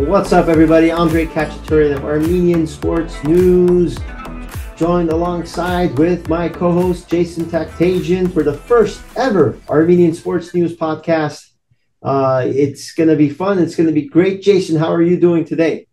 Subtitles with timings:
[0.00, 0.90] What's up, everybody?
[0.90, 3.96] Andre Khatchaturian of Armenian Sports News,
[4.76, 11.52] joined alongside with my co-host Jason Takhtadjian for the first ever Armenian Sports News podcast.
[12.02, 13.58] Uh, it's going to be fun.
[13.58, 14.42] It's going to be great.
[14.42, 15.86] Jason, how are you doing today?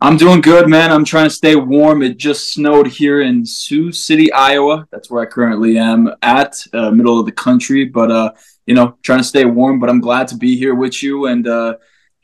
[0.00, 0.90] I'm doing good, man.
[0.90, 2.02] I'm trying to stay warm.
[2.02, 4.88] It just snowed here in Sioux City, Iowa.
[4.90, 7.84] That's where I currently am at, uh, middle of the country.
[7.84, 8.32] But uh,
[8.66, 9.78] you know, trying to stay warm.
[9.78, 11.76] But I'm glad to be here with you and uh,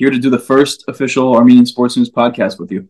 [0.04, 2.86] here to do the first official Armenian Sports News podcast with you.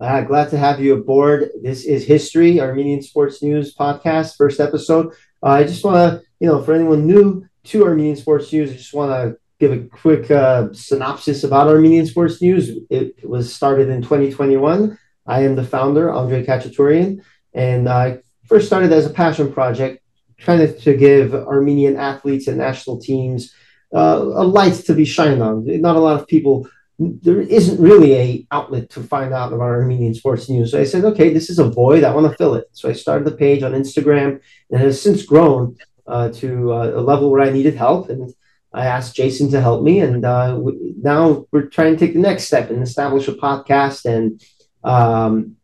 [0.00, 1.50] Uh, glad to have you aboard.
[1.62, 5.12] This is History Armenian Sports News podcast, first episode.
[5.42, 8.76] Uh, I just want to, you know, for anyone new to Armenian Sports News, I
[8.76, 12.78] just want to give a quick uh, synopsis about Armenian Sports News.
[12.88, 14.98] It was started in 2021.
[15.26, 20.02] I am the founder, Andre Khatchaturian, and I first started as a passion project,
[20.38, 23.52] trying to, to give Armenian athletes and national teams
[23.94, 25.64] uh, a light to be shined on.
[25.80, 26.68] Not a lot of people.
[26.98, 30.70] There isn't really a outlet to find out about Armenian sports news.
[30.70, 32.04] So I said, okay, this is a void.
[32.04, 32.68] I want to fill it.
[32.72, 34.40] So I started the page on Instagram,
[34.70, 35.76] and has since grown
[36.06, 38.08] uh, to uh, a level where I needed help.
[38.08, 38.32] And
[38.72, 42.20] I asked Jason to help me, and uh, we, now we're trying to take the
[42.20, 44.42] next step and establish a podcast and
[44.82, 45.56] um,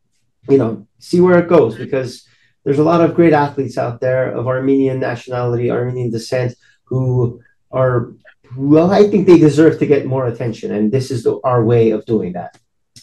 [0.48, 2.26] you know see where it goes because
[2.64, 6.54] there's a lot of great athletes out there of Armenian nationality, Armenian descent
[6.84, 8.12] who are
[8.56, 11.90] well, I think they deserve to get more attention, and this is the, our way
[11.90, 12.58] of doing that.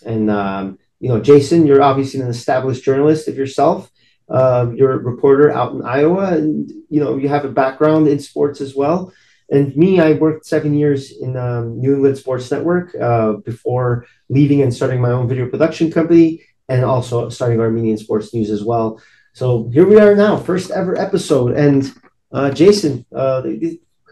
[0.06, 3.92] And um, you know, Jason, you're obviously an established journalist of yourself.
[4.28, 8.20] Uh, you're a reporter out in Iowa, and you know you have a background in
[8.20, 9.14] sports as well.
[9.50, 14.64] And me, I worked seven years in um, New England Sports Network uh, before leaving
[14.64, 19.00] and starting my own video production company and also starting Armenian Sports News as well.
[19.34, 21.56] So here we are now, first ever episode.
[21.56, 21.94] And
[22.32, 23.44] uh, Jason, uh,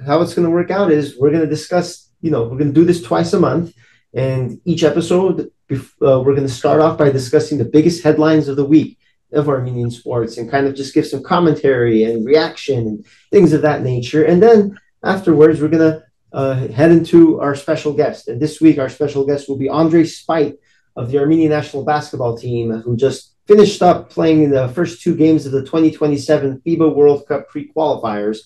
[0.05, 2.73] how it's going to work out is we're going to discuss, you know, we're going
[2.73, 3.73] to do this twice a month.
[4.13, 8.55] And each episode, uh, we're going to start off by discussing the biggest headlines of
[8.55, 8.99] the week
[9.31, 13.63] of Armenian sports and kind of just give some commentary and reaction and things of
[13.63, 14.23] that nature.
[14.23, 18.27] And then afterwards, we're going to uh, head into our special guest.
[18.27, 20.55] And this week, our special guest will be Andre Spight
[20.95, 25.15] of the Armenian national basketball team, who just finished up playing in the first two
[25.15, 28.39] games of the 2027 FIBA World Cup pre qualifiers.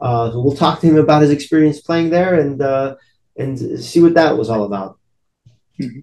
[0.00, 2.96] Uh, we'll talk to him about his experience playing there and uh,
[3.36, 4.98] and see what that was all about.
[5.80, 6.00] Mm-hmm.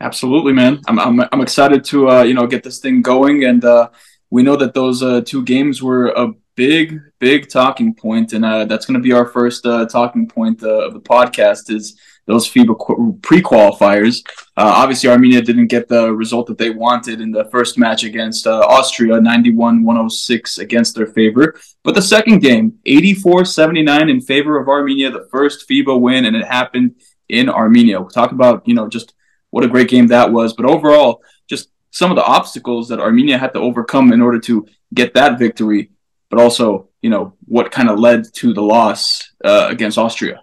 [0.00, 0.80] Absolutely, man.
[0.88, 3.90] I'm, I'm, I'm excited to uh, you know get this thing going, and uh,
[4.30, 8.64] we know that those uh, two games were a big, big talking point, and uh,
[8.64, 11.70] that's going to be our first talking point of the podcast.
[11.70, 14.26] Is those FIBA pre-qualifiers?
[14.56, 18.46] Uh, obviously, Armenia didn't get the result that they wanted in the first match against
[18.46, 21.54] uh, Austria, 91-106 against their favor.
[21.82, 26.44] But the second game, 84-79 in favor of Armenia, the first FIBA win, and it
[26.44, 26.96] happened
[27.28, 28.00] in Armenia.
[28.00, 29.14] We'll talk about you know just
[29.50, 33.38] what a great game that was, but overall, just some of the obstacles that Armenia
[33.38, 35.90] had to overcome in order to get that victory
[36.32, 40.41] but also you know what kind of led to the loss uh, against Austria.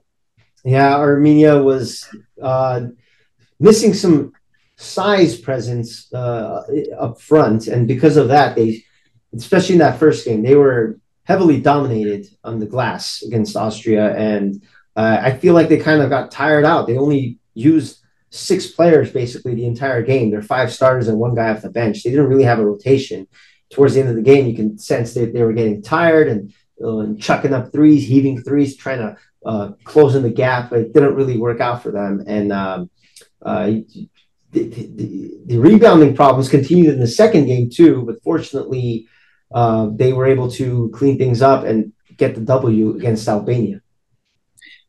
[0.64, 2.08] Yeah, Armenia was
[2.42, 2.88] uh,
[3.60, 4.34] missing some
[4.76, 6.64] size presence uh,
[6.98, 8.84] up front, and because of that, they,
[9.34, 14.64] especially in that first game, they were heavily dominated on the glass against Austria, and
[14.96, 16.88] uh, I feel like they kind of got tired out.
[16.88, 18.00] They only used
[18.32, 20.30] six players basically the entire game.
[20.30, 22.04] They're five starters and one guy off the bench.
[22.04, 23.28] They didn't really have a rotation
[23.70, 26.54] towards the end of the game, you can sense that they were getting tired and,
[26.84, 30.72] uh, and chucking up threes, heaving threes, trying to uh, close in the gap.
[30.74, 32.24] It didn't really work out for them.
[32.28, 32.90] And um,
[33.42, 33.66] uh,
[34.52, 38.04] the, the, the, rebounding problems continued in the second game too.
[38.06, 39.08] But fortunately,
[39.54, 43.82] uh, they were able to clean things up and get the W against Albania.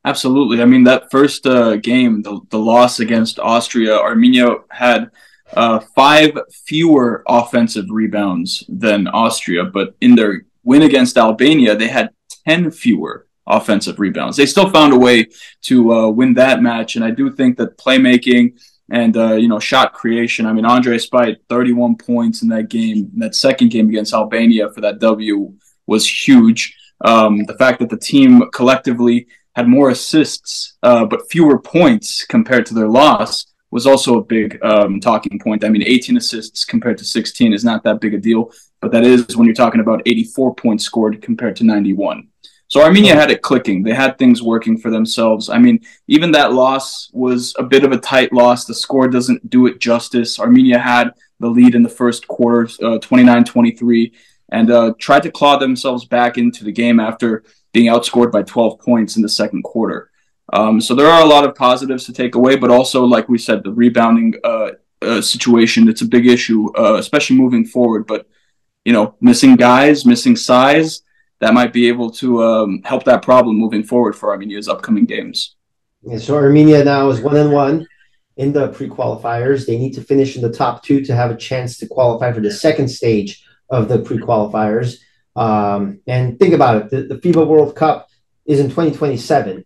[0.05, 0.63] Absolutely.
[0.63, 5.11] I mean, that first uh, game, the, the loss against Austria, Armenia had–
[5.55, 12.11] uh, five fewer offensive rebounds than Austria, but in their win against Albania, they had
[12.47, 14.37] 10 fewer offensive rebounds.
[14.37, 15.27] They still found a way
[15.63, 18.61] to uh, win that match, and I do think that playmaking
[18.91, 20.47] and uh, you know shot creation.
[20.47, 24.71] I mean, Andre Spight, 31 points in that game, in that second game against Albania
[24.71, 25.55] for that W
[25.87, 26.77] was huge.
[27.03, 32.67] Um, the fact that the team collectively had more assists uh, but fewer points compared
[32.67, 35.65] to their loss was also a big um, talking point.
[35.65, 39.05] I mean, 18 assists compared to 16 is not that big a deal, but that
[39.05, 42.29] is when you're talking about 84 points scored compared to 91.
[42.71, 43.83] So Armenia had it clicking.
[43.83, 45.51] They had things working for themselves.
[45.51, 48.65] I mean, even that loss was a bit of a tight loss.
[48.65, 50.39] The score doesn't do it justice.
[50.39, 54.13] Armenia had the lead in the first quarter, uh, 29 23,
[54.53, 58.79] and uh, tried to claw themselves back into the game after being outscored by 12
[58.79, 60.13] points in the second quarter.
[60.53, 63.39] Um, so there are a lot of positives to take away, but also, like we
[63.39, 64.71] said, the rebounding uh,
[65.03, 68.07] uh, situation, it's a big issue, uh, especially moving forward.
[68.07, 68.29] But,
[68.85, 71.03] you know, missing guys, missing size,
[71.41, 75.57] that might be able to um, help that problem moving forward for Armenia's upcoming games.
[76.03, 77.87] Yeah, so Armenia now is one and one
[78.37, 79.67] in the pre-qualifiers.
[79.67, 82.41] They need to finish in the top two to have a chance to qualify for
[82.41, 84.99] the second stage of the pre-qualifiers.
[85.37, 88.09] Um, and think about it: the, the FIBA World Cup
[88.47, 89.65] is in 2027.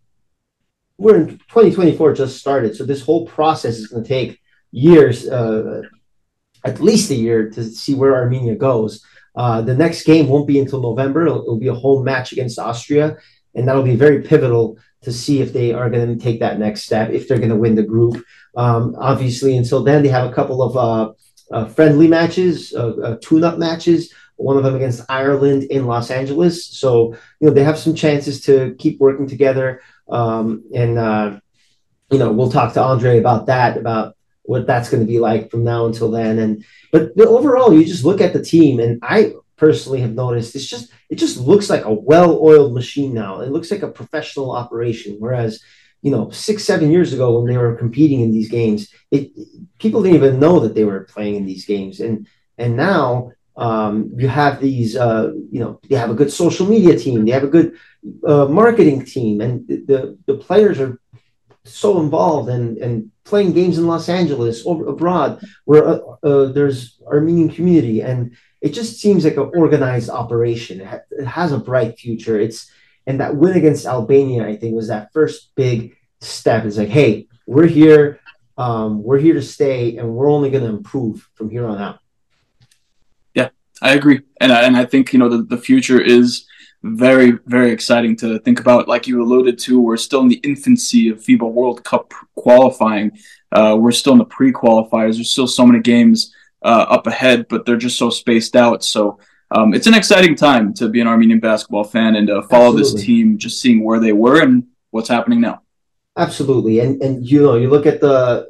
[0.98, 4.40] We're in 2024 just started, so this whole process is going to take
[4.70, 5.82] years, uh,
[6.64, 9.04] at least a year, to see where Armenia goes.
[9.34, 11.26] Uh, the next game won't be until November.
[11.26, 13.16] It'll, it'll, be a home match against Austria,
[13.54, 16.82] and that'll be very pivotal to see if they are going to take that next
[16.82, 18.22] step, if they're going to win the group.
[18.56, 21.12] Um, obviously, until then, they have a couple of uh,
[21.52, 24.12] uh, friendly matches, uh, uh, tune-up matches.
[24.36, 26.66] One of them against Ireland in Los Angeles.
[26.66, 29.80] So you know they have some chances to keep working together.
[30.08, 31.40] Um, and
[32.10, 35.50] you know we'll talk to Andre about that, about what that's going to be like
[35.50, 36.38] from now until then.
[36.38, 40.54] And but the, overall, you just look at the team, and I personally have noticed
[40.54, 43.40] it's just it just looks like a well-oiled machine now.
[43.40, 45.16] It looks like a professional operation.
[45.18, 45.62] Whereas,
[46.02, 49.32] you know, six seven years ago when they were competing in these games, it
[49.78, 52.26] people didn't even know that they were playing in these games, and
[52.58, 56.98] and now um, you have these uh, you know they have a good social media
[56.98, 57.76] team, they have a good
[58.26, 61.00] uh, marketing team, and the the players are
[61.64, 67.00] so involved and and playing games in Los Angeles or abroad where uh, uh, there's
[67.06, 70.80] Armenian community and it just seems like an organized operation.
[70.80, 72.40] It, ha- it, has a bright future.
[72.40, 72.70] It's
[73.06, 76.64] and that win against Albania, I think, was that first big step.
[76.64, 78.20] It's like, hey, we're here,
[78.56, 81.98] um, we're here to stay, and we're only going to improve from here on out.
[83.34, 83.50] Yeah,
[83.82, 86.46] I agree, and I, and I think you know the, the future is
[86.84, 88.88] very very exciting to think about.
[88.88, 93.12] Like you alluded to, we're still in the infancy of FIBA World Cup qualifying.
[93.50, 95.14] Uh, we're still in the pre-qualifiers.
[95.14, 98.84] There's still so many games uh, up ahead, but they're just so spaced out.
[98.84, 99.18] So
[99.50, 102.92] um, it's an exciting time to be an Armenian basketball fan and uh, follow Absolutely.
[102.92, 105.62] this team, just seeing where they were and what's happening now.
[106.16, 108.46] Absolutely, and and you know you look at the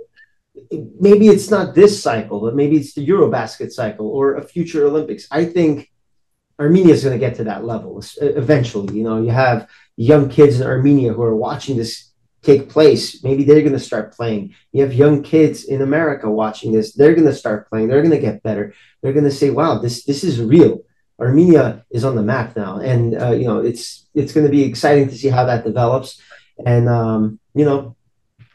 [1.01, 5.27] maybe it's not this cycle, but maybe it's the EuroBasket cycle or a future Olympics.
[5.31, 5.91] I think
[6.59, 8.97] Armenia is going to get to that level eventually.
[8.97, 12.13] You know, you have young kids in Armenia who are watching this
[12.43, 13.25] take place.
[13.25, 14.55] Maybe they're going to start playing.
[14.73, 16.93] You have young kids in America watching this.
[16.93, 17.89] They're going to start playing.
[17.89, 18.75] They're going to get better.
[19.03, 20.83] They're going to say, "Wow, this this is real."
[21.21, 24.63] Armenia is on the map now, and uh, you know it's it's going to be
[24.63, 26.21] exciting to see how that develops.
[26.65, 27.97] And um, you know,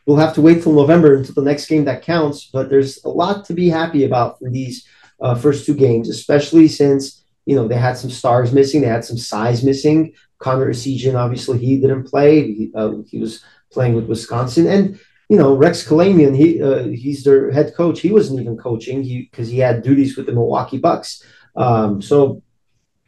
[0.05, 2.45] we'll have to wait till November until the next game that counts.
[2.45, 4.87] But there's a lot to be happy about for these
[5.21, 7.18] uh, first two games, especially since
[7.49, 10.13] you know they had some stars missing, they had some size missing.
[10.37, 12.53] Connor Essegian, obviously, he didn't play.
[12.53, 14.67] He, uh, he was playing with Wisconsin.
[14.67, 14.99] And
[15.29, 18.01] you know, Rex Kalamian, he uh, he's their head coach.
[18.01, 21.23] He wasn't even coaching because he had duties with the Milwaukee Bucks.
[21.55, 22.43] Um, so,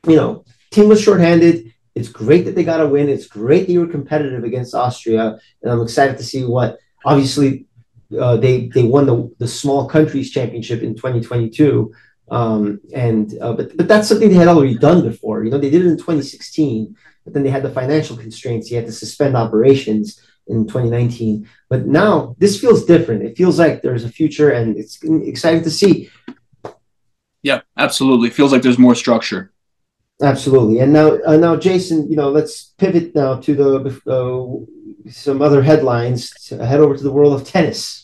[0.07, 1.71] you know, team was shorthanded.
[1.93, 3.09] It's great that they got a win.
[3.09, 6.79] It's great they were competitive against Austria, and I'm excited to see what.
[7.05, 7.65] Obviously,
[8.19, 11.93] uh, they they won the the small countries championship in 2022.
[12.31, 15.43] Um, and uh, but but that's something they had already done before.
[15.43, 18.71] You know, they did it in 2016, but then they had the financial constraints.
[18.71, 21.47] You had to suspend operations in 2019.
[21.69, 23.23] But now this feels different.
[23.23, 26.09] It feels like there's a future, and it's exciting to see.
[27.43, 28.29] Yeah, absolutely.
[28.29, 29.51] Feels like there's more structure.
[30.21, 30.79] Absolutely.
[30.79, 35.61] And now, uh, now, Jason, you know, let's pivot now to the uh, some other
[35.61, 36.29] headlines.
[36.47, 38.00] To head over to the world of tennis.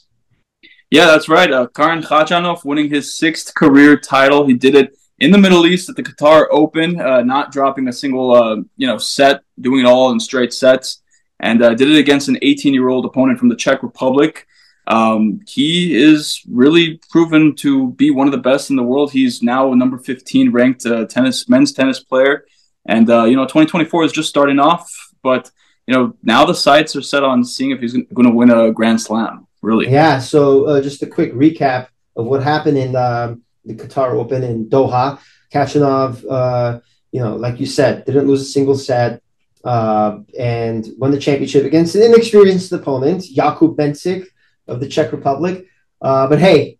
[0.89, 1.51] Yeah, that's right.
[1.51, 4.47] Uh, Karen Khachanov winning his sixth career title.
[4.47, 7.93] He did it in the Middle East at the Qatar Open, uh, not dropping a
[7.93, 11.01] single, uh, you know, set, doing it all in straight sets
[11.39, 14.47] and uh, did it against an 18 year old opponent from the Czech Republic.
[14.87, 19.11] Um, he is really proven to be one of the best in the world.
[19.11, 22.45] He's now a number 15 ranked uh, tennis men's tennis player,
[22.85, 24.89] and uh, you know 2024 is just starting off,
[25.21, 25.51] but
[25.87, 28.71] you know now the sights are set on seeing if he's going to win a
[28.71, 29.47] Grand Slam.
[29.67, 29.89] Really?
[29.91, 30.19] Yeah.
[30.19, 34.69] So uh, just a quick recap of what happened in um, the Qatar Open in
[34.69, 35.19] Doha.
[35.53, 36.79] Khachanov, uh,
[37.11, 39.21] you know, like you said, didn't lose a single set
[39.65, 44.27] uh, and won the championship against an inexperienced opponent, Jakub Mensik
[44.69, 45.65] of the Czech Republic.
[46.01, 46.79] Uh, but hey,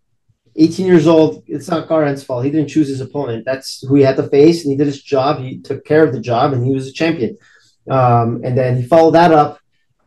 [0.56, 2.46] 18 years old, it's not Karen's fault.
[2.46, 3.44] He didn't choose his opponent.
[3.44, 5.40] That's who he had to face, and he did his job.
[5.40, 7.38] He took care of the job, and he was a champion.
[7.90, 9.60] Um, and then he followed that up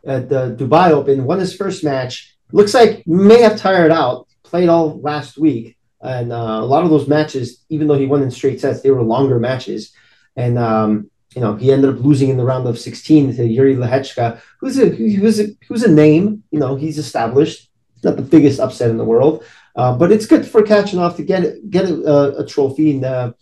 [0.06, 2.38] at the Dubai Open, won his first match.
[2.52, 5.76] Looks like may have tired out, played all last week.
[6.02, 8.90] And uh, a lot of those matches, even though he won in straight sets, they
[8.90, 9.92] were longer matches.
[10.36, 13.76] And um, you know, he ended up losing in the round of 16 to Jiri
[13.76, 16.42] Lehecka, who's a who's a who's a name.
[16.50, 17.68] You know, he's established.
[18.02, 19.44] not the biggest upset in the world,
[19.76, 23.32] uh, but it's good for Khachanov to get get a, a trophy in, uh,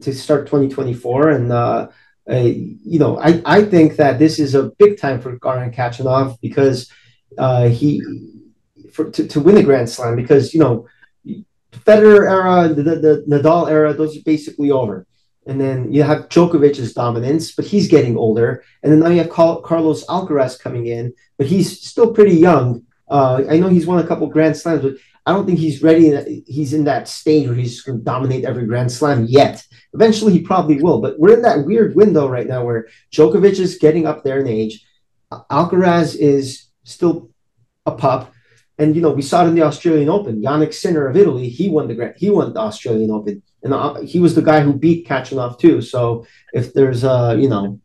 [0.00, 1.30] to start 2024.
[1.30, 1.88] And uh,
[2.26, 6.90] you know, I I think that this is a big time for Karen Khachanov because
[7.36, 8.02] uh, he
[8.98, 10.86] for to, to win a Grand Slam because you know.
[11.84, 15.06] Federer era, the, the, the Nadal era, those are basically over
[15.48, 18.62] and then you have Djokovic's dominance, but he's getting older.
[18.82, 22.84] And then now you have Carlos Alcaraz coming in, but he's still pretty young.
[23.08, 26.44] Uh, I know he's won a couple Grand Slams, but I don't think he's ready.
[26.46, 29.66] He's in that stage where he's going to dominate every Grand Slam yet.
[29.94, 31.00] Eventually, he probably will.
[31.00, 34.46] But we're in that weird window right now where Djokovic is getting up there in
[34.46, 34.84] age.
[35.32, 37.30] Alcaraz is still
[37.86, 38.34] a pup.
[38.78, 40.40] And you know, we saw it in the Australian Open.
[40.40, 44.00] Jannik Sinner of Italy, he won the Grand, he won the Australian Open and uh,
[44.00, 45.80] he was the guy who beat Khachanov too.
[45.80, 47.80] So if there's uh, you know,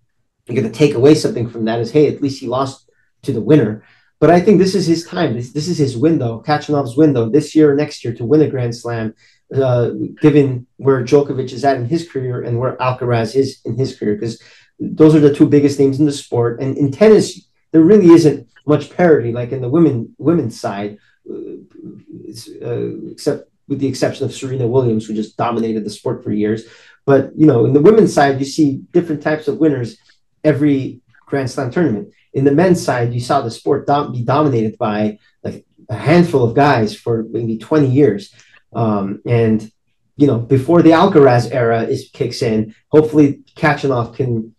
[0.48, 2.90] you're going to take away something from that is hey, at least he lost
[3.24, 3.84] to the winner.
[4.20, 5.34] But I think this is his time.
[5.34, 8.76] This, this is his window, Khachanov's window this year next year to win a Grand
[8.76, 9.14] Slam,
[9.54, 9.90] uh,
[10.22, 14.16] given where Djokovic is at in his career and where Alcaraz is in his career,
[14.16, 14.42] because
[14.80, 16.62] those are the two biggest names in the sport.
[16.62, 21.00] And in tennis, there really isn't much parity, like in the women women's side,
[21.30, 26.64] uh, except with the exception of Serena Williams, who just dominated the sport for years.
[27.06, 29.98] But you know, in the women's side, you see different types of winners
[30.44, 32.14] every Grand Slam tournament.
[32.34, 36.44] In the men's side, you saw the sport dom- be dominated by like a handful
[36.44, 38.34] of guys for maybe 20 years.
[38.74, 39.70] Um, and
[40.16, 44.56] you know, before the Alcaraz era is kicks in, hopefully Khachanov can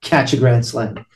[0.00, 1.06] catch a Grand Slam.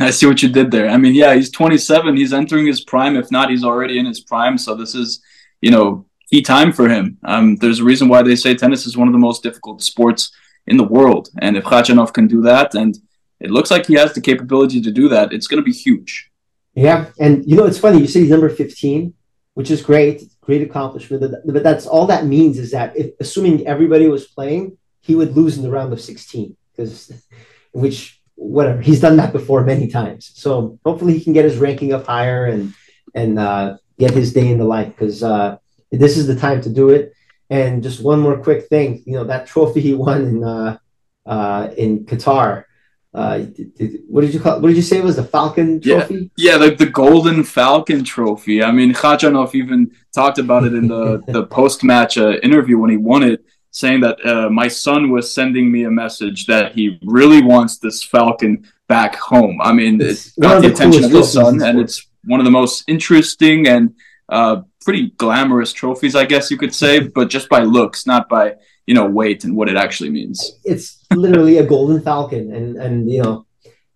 [0.06, 0.88] I see what you did there.
[0.88, 2.16] I mean, yeah, he's 27.
[2.16, 3.16] He's entering his prime.
[3.16, 4.58] If not, he's already in his prime.
[4.58, 5.22] So this is
[5.60, 7.18] you know, key time for him.
[7.24, 10.32] Um, there's a reason why they say tennis is one of the most difficult sports
[10.66, 11.28] in the world.
[11.40, 12.96] And if Khachanov can do that, and
[13.40, 16.30] it looks like he has the capability to do that, it's going to be huge.
[16.74, 17.06] Yeah.
[17.18, 17.98] And, you know, it's funny.
[17.98, 19.12] You say he's number 15,
[19.54, 21.34] which is great, great accomplishment.
[21.44, 25.56] But that's all that means is that if, assuming everybody was playing, he would lose
[25.56, 27.12] in the round of 16, because,
[27.72, 30.32] which, whatever, he's done that before many times.
[30.34, 32.74] So hopefully he can get his ranking up higher and,
[33.14, 35.58] and, uh, get his day in the life because uh,
[35.92, 37.12] this is the time to do it.
[37.50, 40.78] And just one more quick thing, you know, that trophy he won in uh,
[41.26, 42.64] uh, in Qatar.
[43.12, 44.60] Uh, did, what did you call?
[44.60, 46.30] What did you say it was the Falcon Trophy?
[46.36, 48.62] Yeah, yeah, the, the Golden Falcon Trophy.
[48.62, 52.90] I mean, Khachanov even talked about it in the the post match uh, interview when
[52.90, 56.98] he won it, saying that uh, my son was sending me a message that he
[57.04, 59.60] really wants this Falcon back home.
[59.62, 62.44] I mean, it's, it's got the, the attention of his son, and it's one of
[62.44, 63.94] the most interesting and
[64.28, 68.56] uh, pretty glamorous trophies, I guess you could say, but just by looks, not by
[68.86, 70.58] you know weight and what it actually means.
[70.64, 73.46] It's literally a golden falcon, and and you know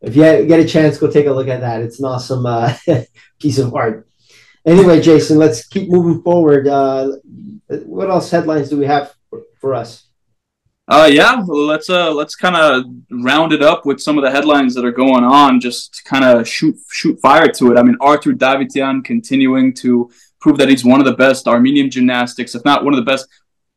[0.00, 1.80] if you get a chance, go take a look at that.
[1.80, 2.76] It's an awesome uh,
[3.40, 4.06] piece of art.
[4.66, 6.68] Anyway, Jason, let's keep moving forward.
[6.68, 7.16] Uh,
[7.84, 9.14] what else headlines do we have
[9.64, 10.04] for, us?
[10.86, 14.74] Uh, yeah, let's uh, let's kind of round it up with some of the headlines
[14.74, 15.58] that are going on.
[15.58, 17.78] Just kind of shoot shoot fire to it.
[17.78, 22.54] I mean, Artur Davtyan continuing to prove that he's one of the best Armenian gymnastics,
[22.54, 23.26] if not one of the best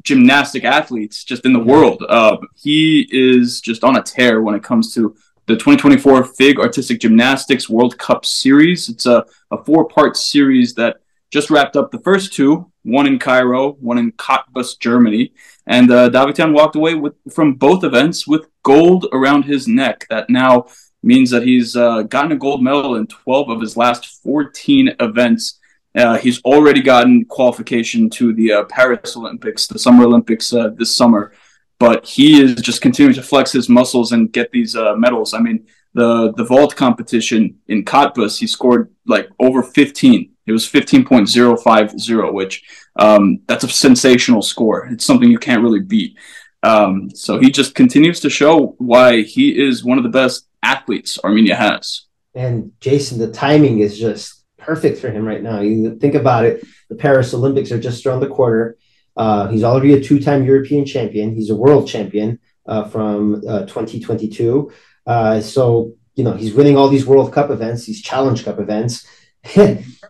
[0.04, 2.04] gymnastic athletes just in the world.
[2.10, 5.16] Uh, he is just on a tear when it comes to
[5.46, 8.90] the 2024 FIG Artistic Gymnastics World Cup Series.
[8.90, 10.98] It's a, a four part series that
[11.32, 15.34] just wrapped up the first two, one in Cairo, one in Cottbus, Germany.
[15.66, 20.06] And uh, Davtyan walked away with from both events with gold around his neck.
[20.10, 20.68] That now
[21.04, 25.60] means that he's uh, gotten a gold medal in 12 of his last 14 events.
[25.96, 30.96] Uh, he's already gotten qualification to the uh, Paris Olympics, the Summer Olympics uh, this
[30.96, 31.34] summer.
[31.80, 35.34] But he is just continuing to flex his muscles and get these uh, medals.
[35.34, 40.66] I mean, the the vault competition in Cottbus, he scored like over 15 it was
[40.66, 42.64] 15.050, which
[42.98, 44.88] um, that's a sensational score.
[44.88, 46.18] It's something you can't really beat.
[46.64, 51.20] Um, so he just continues to show why he is one of the best athletes
[51.24, 52.06] Armenia has.
[52.34, 55.62] And Jason, the timing is just perfect for him right now.
[55.62, 58.78] You think about it, the Paris Olympics are just around the corner.
[59.16, 63.62] Uh, he's already a two time European champion, he's a world champion uh, from uh,
[63.62, 64.72] 2022.
[65.06, 69.08] Uh, so, you know, he's winning all these World Cup events, these Challenge Cup events.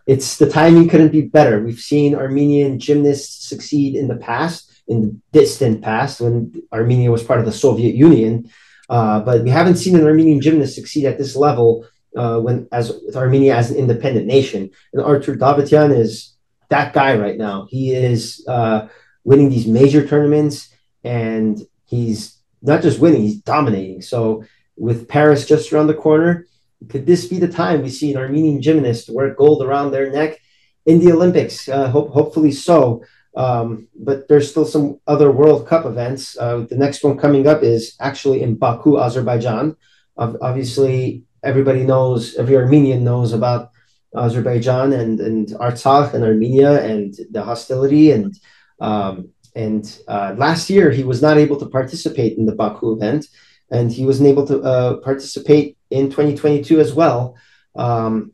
[0.08, 1.62] it's the timing couldn't be better.
[1.62, 7.22] We've seen Armenian gymnasts succeed in the past, in the distant past, when Armenia was
[7.22, 8.50] part of the Soviet Union.
[8.88, 11.86] Uh, but we haven't seen an Armenian gymnast succeed at this level
[12.16, 14.70] uh, when as with Armenia as an independent nation.
[14.94, 16.34] And Artur Davtyan is
[16.70, 17.66] that guy right now.
[17.68, 18.88] He is uh,
[19.24, 20.74] winning these major tournaments,
[21.04, 24.00] and he's not just winning, he's dominating.
[24.00, 26.46] So with Paris just around the corner,
[26.88, 30.40] could this be the time we see an Armenian gymnast wear gold around their neck
[30.86, 31.68] in the Olympics?
[31.68, 33.02] Uh, hope, hopefully so.
[33.36, 36.36] Um, but there's still some other World Cup events.
[36.38, 39.76] Uh, the next one coming up is actually in Baku, Azerbaijan.
[40.16, 43.70] Obviously, everybody knows, every Armenian knows about
[44.16, 48.10] Azerbaijan and, and Artsakh and Armenia and the hostility.
[48.10, 48.34] And
[48.80, 53.26] um, and uh, last year, he was not able to participate in the Baku event,
[53.70, 57.36] and he wasn't able to uh, participate in 2022 as well.
[57.76, 58.32] Um,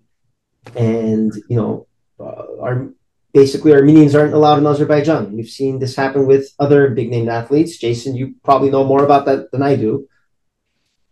[0.74, 1.86] and you know,
[2.18, 2.88] uh, our
[3.32, 5.36] basically Armenians aren't allowed in Azerbaijan.
[5.36, 7.76] We've seen this happen with other big name athletes.
[7.76, 10.08] Jason, you probably know more about that than I do.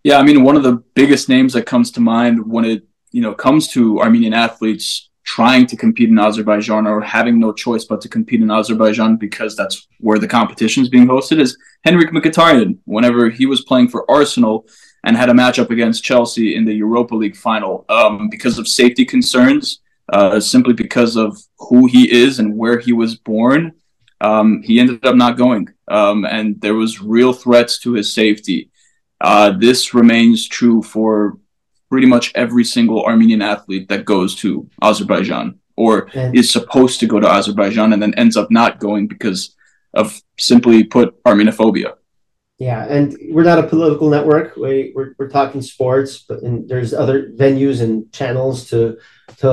[0.05, 3.23] Yeah, I mean, one of the biggest names that comes to mind when it you
[3.23, 8.01] know comes to Armenian athletes trying to compete in Azerbaijan or having no choice but
[8.01, 12.79] to compete in Azerbaijan because that's where the competition is being hosted is Henrik Mkhitaryan.
[12.85, 14.67] Whenever he was playing for Arsenal
[15.05, 19.05] and had a matchup against Chelsea in the Europa League final, um, because of safety
[19.05, 19.81] concerns,
[20.13, 23.73] uh, simply because of who he is and where he was born,
[24.21, 28.71] um, he ended up not going, um, and there was real threats to his safety.
[29.21, 31.39] Uh, this remains true for
[31.91, 37.21] pretty much every single Armenian athlete that goes to Azerbaijan or is supposed to go
[37.21, 39.55] to Azerbaijan and then ends up not going because
[39.95, 41.95] of simply put Armenophobia.
[42.63, 44.55] Yeah, and we're not a political network.
[44.55, 48.99] We, we're, we're talking sports, but and there's other venues and channels to
[49.39, 49.49] to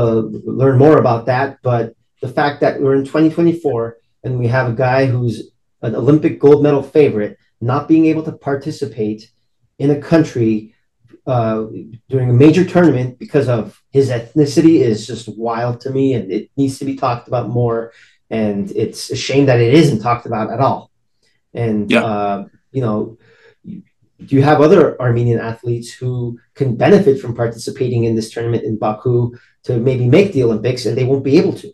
[0.46, 1.58] learn more about that.
[1.64, 5.50] But the fact that we're in 2024 and we have a guy who's
[5.82, 9.32] an Olympic gold medal favorite not being able to participate
[9.80, 10.76] in a country
[11.26, 11.66] uh,
[12.10, 16.52] during a major tournament because of his ethnicity is just wild to me, and it
[16.58, 17.92] needs to be talked about more.
[18.30, 20.92] And it's a shame that it isn't talked about at all.
[21.56, 22.04] And yeah.
[22.06, 23.18] uh, you know,
[23.66, 28.78] do you have other Armenian athletes who can benefit from participating in this tournament in
[28.78, 31.74] Baku to maybe make the Olympics, and they won't be able to?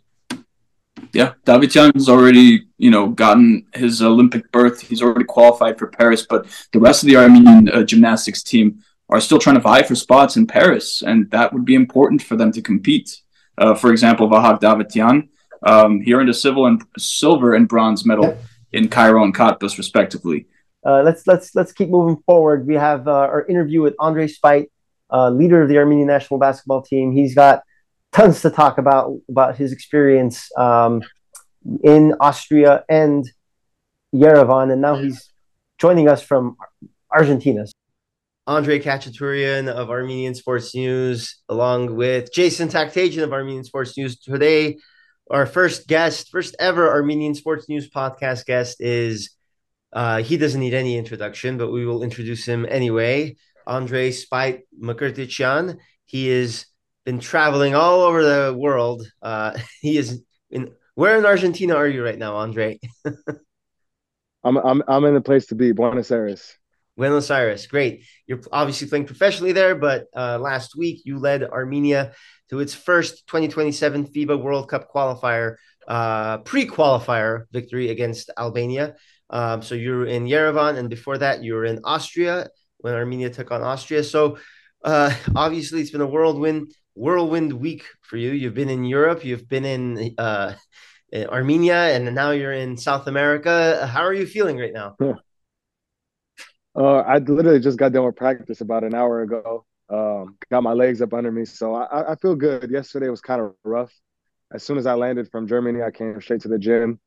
[1.12, 4.80] Yeah, Davtyan's already, you know, gotten his Olympic berth.
[4.80, 9.20] He's already qualified for Paris, but the rest of the Armenian uh, gymnastics team are
[9.20, 12.52] still trying to vie for spots in Paris, and that would be important for them
[12.52, 13.22] to compete.
[13.58, 15.28] Uh, for example, Vahak Davtyan,
[15.62, 18.36] um, he earned a civil and silver and bronze medal
[18.72, 20.46] in Cairo and Cottbus, respectively.
[20.86, 22.66] Uh, let's let's let's keep moving forward.
[22.66, 24.66] We have uh, our interview with Andre Spight,
[25.10, 27.12] uh, leader of the Armenian national basketball team.
[27.12, 27.62] He's got
[28.12, 31.02] tons to talk about about his experience um,
[31.82, 33.28] in Austria and
[34.14, 35.32] Yerevan, and now he's
[35.78, 36.56] joining us from
[37.10, 37.66] Argentina.
[38.46, 44.20] Andre Khatchaturian of Armenian Sports News, along with Jason Takhtadjian of Armenian Sports News.
[44.20, 44.78] Today,
[45.28, 49.35] our first guest, first ever Armenian Sports News podcast guest is,
[49.96, 53.34] uh, he doesn't need any introduction, but we will introduce him anyway.
[53.66, 55.78] Andre Spight Mkrtchyan.
[56.04, 56.66] He has
[57.06, 59.10] been traveling all over the world.
[59.22, 62.78] Uh, he is in, where in Argentina are you right now, Andre?
[64.44, 66.58] I'm, I'm, I'm in the place to be, Buenos Aires.
[66.98, 68.04] Buenos Aires, great.
[68.26, 72.12] You're obviously playing professionally there, but uh, last week you led Armenia
[72.50, 75.56] to its first 2027 FIBA World Cup qualifier,
[75.88, 78.94] uh, pre-qualifier victory against Albania.
[79.30, 83.50] Um, so you're in Yerevan, and before that you were in Austria when Armenia took
[83.50, 84.04] on Austria.
[84.04, 84.38] So
[84.84, 88.30] uh, obviously it's been a whirlwind whirlwind week for you.
[88.30, 90.54] You've been in Europe, you've been in uh,
[91.14, 93.86] Armenia, and now you're in South America.
[93.86, 94.96] How are you feeling right now?
[96.74, 99.64] Uh, I literally just got done with practice about an hour ago.
[99.88, 102.70] Um, got my legs up under me, so I, I feel good.
[102.70, 103.92] Yesterday was kind of rough.
[104.52, 107.00] As soon as I landed from Germany, I came straight to the gym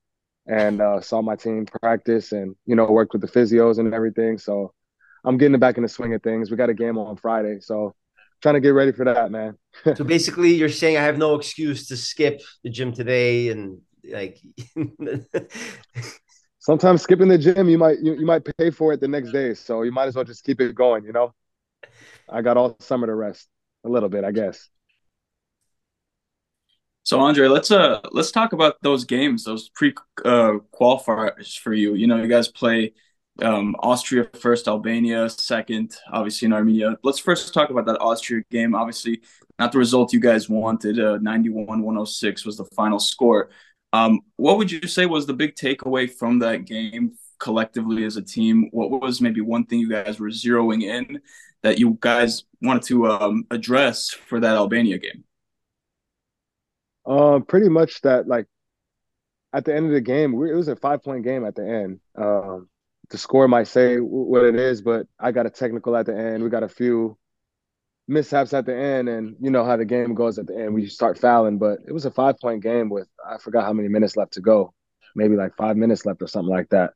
[0.48, 4.38] and uh, saw my team practice, and you know worked with the physios and everything.
[4.38, 4.74] So
[5.24, 6.50] I'm getting back in the swing of things.
[6.50, 7.96] We got a game on Friday, so
[8.42, 9.58] trying to get ready for that, man.
[9.96, 14.40] so basically, you're saying I have no excuse to skip the gym today and like
[16.60, 19.54] sometimes skipping the gym you might you, you might pay for it the next day
[19.54, 21.34] so you might as well just keep it going you know
[22.30, 23.48] i got all summer to rest
[23.86, 24.70] a little bit i guess
[27.10, 29.92] so andre let's uh let's talk about those games those pre
[30.26, 32.94] uh qualifiers for you you know you guys play
[33.42, 36.98] um, Austria first, Albania second, obviously in Armenia.
[37.04, 38.76] Let's first talk about that Austria game.
[38.76, 39.22] Obviously,
[39.58, 41.00] not the result you guys wanted.
[41.00, 43.50] Uh, 91 106 was the final score.
[43.94, 48.22] Um, what would you say was the big takeaway from that game collectively as a
[48.22, 48.68] team?
[48.72, 51.22] What was maybe one thing you guys were zeroing in
[51.64, 55.24] that you guys wanted to um, address for that Albania game?
[57.10, 58.46] Uh, pretty much that like
[59.52, 61.68] at the end of the game, we, it was a five point game at the
[61.68, 62.00] end.
[62.16, 62.70] Um,
[63.10, 66.44] the score might say what it is, but I got a technical at the end.
[66.44, 67.18] We got a few
[68.08, 70.76] mishaps at the end, and you know how the game goes at the end.
[70.76, 73.88] We start fouling, but it was a five point game with I forgot how many
[73.88, 74.76] minutes left to go,
[75.16, 76.94] maybe like five minutes left or something like that.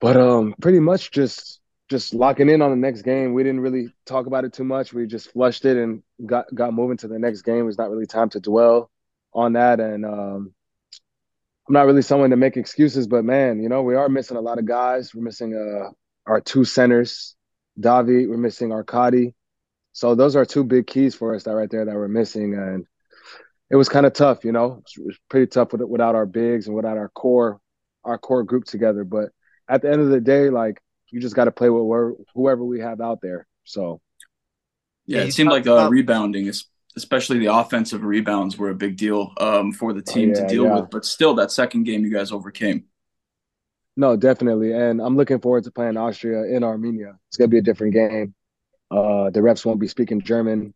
[0.00, 3.32] But um, pretty much just just locking in on the next game.
[3.32, 4.92] We didn't really talk about it too much.
[4.92, 7.60] We just flushed it and got got moving to the next game.
[7.60, 8.90] It was not really time to dwell
[9.32, 10.54] on that, and um,
[11.68, 14.40] I'm not really someone to make excuses, but man, you know, we are missing a
[14.40, 15.14] lot of guys.
[15.14, 15.90] We're missing uh,
[16.30, 17.34] our two centers,
[17.80, 18.28] Davi.
[18.28, 19.34] We're missing Arkady.
[19.92, 22.86] So those are two big keys for us that right there that we're missing, and
[23.70, 24.44] it was kind of tough.
[24.44, 27.60] You know, it was pretty tough with, without our bigs and without our core,
[28.04, 29.04] our core group together.
[29.04, 29.30] But
[29.68, 32.80] at the end of the day, like you just got to play with whoever we
[32.80, 33.46] have out there.
[33.64, 34.00] So,
[35.06, 36.66] yeah, it seemed like uh, rebounding is
[36.96, 40.48] especially the offensive rebounds were a big deal um, for the team oh, yeah, to
[40.48, 40.74] deal yeah.
[40.80, 40.90] with.
[40.90, 42.84] But still, that second game you guys overcame.
[43.96, 47.18] No, definitely, and I'm looking forward to playing Austria in Armenia.
[47.28, 48.34] It's gonna be a different game.
[48.90, 50.74] Uh, the refs won't be speaking German.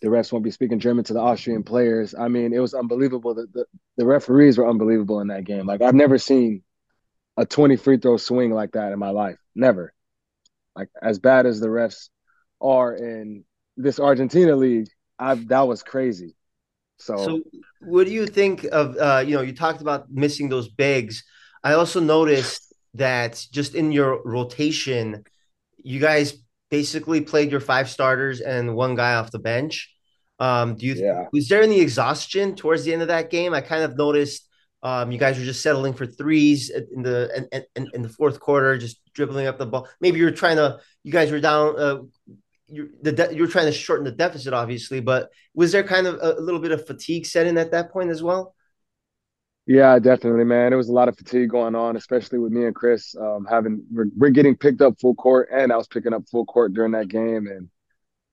[0.00, 2.14] The refs won't be speaking German to the Austrian players.
[2.14, 3.34] I mean, it was unbelievable.
[3.34, 3.64] The, the,
[3.96, 5.66] the referees were unbelievable in that game.
[5.66, 6.62] Like I've never seen
[7.36, 9.36] a 20 free throw swing like that in my life.
[9.54, 9.92] Never.
[10.76, 12.08] Like as bad as the refs
[12.60, 13.44] are in
[13.76, 16.34] this Argentina league, I that was crazy.
[16.98, 17.42] So, so
[17.80, 18.96] what do you think of?
[18.96, 21.24] Uh, you know, you talked about missing those bigs.
[21.64, 25.24] I also noticed that just in your rotation,
[25.78, 26.34] you guys
[26.70, 29.92] basically played your five starters and one guy off the bench.
[30.38, 30.94] Um, do you?
[30.94, 31.26] Yeah.
[31.32, 33.52] Was there any exhaustion towards the end of that game?
[33.52, 34.48] I kind of noticed
[34.82, 38.40] um, you guys were just settling for threes in the in, in, in, the fourth
[38.40, 39.88] quarter, just dribbling up the ball.
[40.00, 40.80] Maybe you were trying to.
[41.04, 41.78] You guys were down.
[41.78, 41.98] Uh,
[42.66, 46.16] you de- you were trying to shorten the deficit, obviously, but was there kind of
[46.16, 48.54] a, a little bit of fatigue setting at that point as well?
[49.66, 50.72] Yeah, definitely, man.
[50.72, 53.84] It was a lot of fatigue going on, especially with me and Chris um, having
[53.92, 56.92] we're, we're getting picked up full court, and I was picking up full court during
[56.92, 57.68] that game, and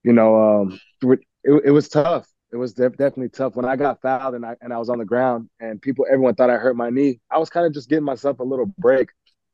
[0.02, 1.20] you know, um, it,
[1.66, 2.26] it was tough.
[2.52, 4.98] It was de- definitely tough when I got fouled and I and I was on
[4.98, 7.20] the ground, and people, everyone thought I hurt my knee.
[7.30, 9.10] I was kind of just giving myself a little break,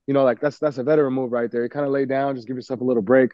[0.07, 1.63] you know, like that's that's a veteran move right there.
[1.63, 3.33] You kind of lay down, just give yourself a little break.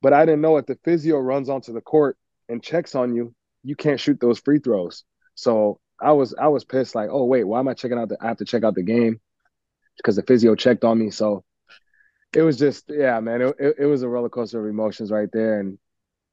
[0.00, 2.16] But I didn't know if the physio runs onto the court
[2.48, 5.04] and checks on you, you can't shoot those free throws.
[5.34, 8.16] So I was I was pissed, like, oh wait, why am I checking out the
[8.20, 9.20] I have to check out the game
[9.96, 11.10] because the physio checked on me.
[11.10, 11.44] So
[12.32, 15.28] it was just yeah, man, it, it, it was a roller coaster of emotions right
[15.32, 15.60] there.
[15.60, 15.78] And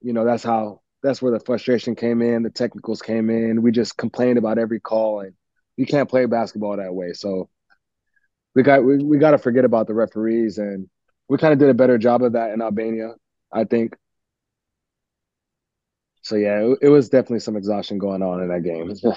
[0.01, 3.61] you know, that's how that's where the frustration came in, the technicals came in.
[3.61, 5.33] We just complained about every call and
[5.77, 7.13] you can't play basketball that way.
[7.13, 7.47] So
[8.55, 10.89] we got we, we got to forget about the referees and
[11.29, 13.13] we kind of did a better job of that in Albania,
[13.51, 13.95] I think.
[16.23, 18.91] So yeah, it, it was definitely some exhaustion going on in that game.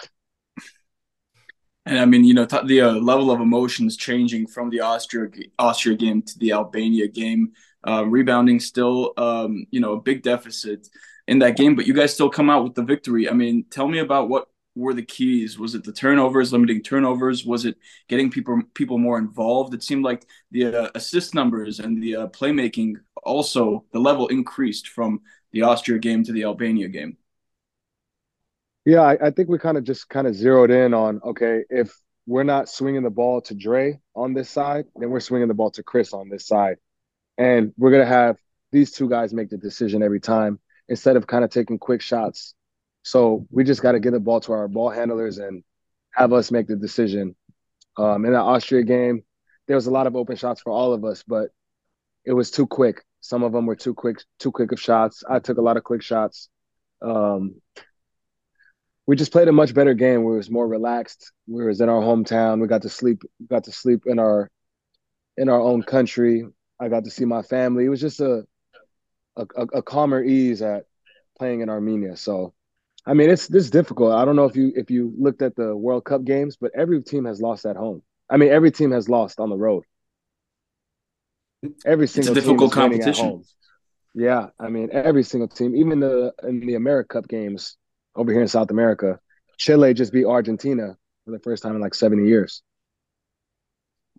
[1.87, 5.31] And I mean, you know, t- the uh, level of emotions changing from the Austria
[5.59, 7.53] Austria game to the Albania game.
[7.83, 10.87] Uh, rebounding still, um, you know, a big deficit
[11.29, 13.29] in that game, but you guys still come out with the victory.
[13.29, 15.59] I mean, tell me about what were the keys?
[15.59, 17.45] Was it the turnovers, limiting turnovers?
[17.45, 17.77] Was it
[18.09, 19.75] getting people people more involved?
[19.75, 24.89] It seemed like the uh, assist numbers and the uh, playmaking also the level increased
[24.89, 25.21] from
[25.53, 27.19] the Austria game to the Albania game.
[28.87, 31.95] Yeah, I, I think we kind of just kind of zeroed in on okay, if
[32.27, 35.71] we're not swinging the ball to Dre on this side, then we're swinging the ball
[35.73, 36.79] to Chris on this side,
[37.37, 38.39] and we're gonna have
[38.73, 42.55] these two guys make the decision every time instead of kind of taking quick shots.
[43.03, 45.63] So we just got to get the ball to our ball handlers and
[46.13, 47.37] have us make the decision.
[47.97, 49.23] Um, in that Austria game,
[49.67, 51.51] there was a lot of open shots for all of us, but
[52.25, 53.03] it was too quick.
[53.21, 55.25] Some of them were too quick, too quick of shots.
[55.29, 56.49] I took a lot of quick shots.
[57.03, 57.61] Um,
[59.07, 60.25] we just played a much better game.
[60.25, 61.33] We was more relaxed.
[61.47, 62.61] We was in our hometown.
[62.61, 63.23] We got to sleep.
[63.49, 64.51] Got to sleep in our
[65.37, 66.47] in our own country.
[66.79, 67.87] I got to see my family.
[67.87, 68.45] It was just a
[69.39, 70.85] a, a calmer ease at
[71.39, 72.17] playing in Armenia.
[72.17, 72.55] So,
[73.07, 74.13] I mean, it's this difficult.
[74.13, 77.03] I don't know if you if you looked at the World Cup games, but every
[77.03, 78.03] team has lost at home.
[78.29, 79.85] I mean, every team has lost on the road.
[81.85, 83.43] Every single it's a difficult competition.
[84.15, 87.77] Yeah, I mean, every single team, even the in the America Cup games,
[88.15, 89.21] over here in South America,
[89.59, 92.63] Chile just beat Argentina for the first time in like 70 years.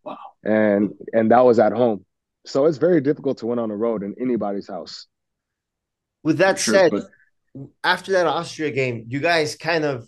[0.04, 0.18] Wow.
[0.44, 2.06] And and that was at home.
[2.50, 5.08] So it's very difficult to win on the road in anybody's house.
[6.24, 7.04] With that sure, said, but...
[7.84, 10.08] after that Austria game, you guys kind of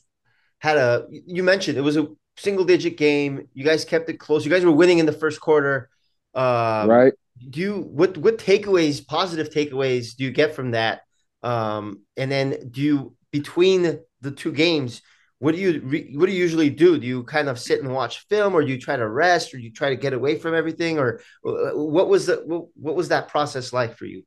[0.59, 3.47] had a you mentioned it was a single digit game.
[3.53, 4.43] You guys kept it close.
[4.43, 5.89] You guys were winning in the first quarter.
[6.33, 7.13] Um, right.
[7.49, 11.01] Do you what what takeaways, positive takeaways do you get from that?
[11.43, 15.01] Um, and then do you between the two games,
[15.41, 16.99] what do you re- what do you usually do?
[16.99, 19.57] Do you kind of sit and watch film, or do you try to rest, or
[19.57, 22.35] do you try to get away from everything, or uh, what was the
[22.75, 24.21] what, was that process like for you?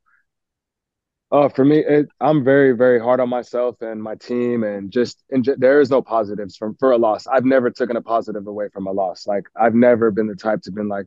[1.31, 5.22] Uh, for me, it, I'm very, very hard on myself and my team, and just
[5.31, 7.29] and there is no positives from for a loss.
[7.29, 9.24] I've never taken a positive away from a loss.
[9.24, 11.07] Like I've never been the type to been like,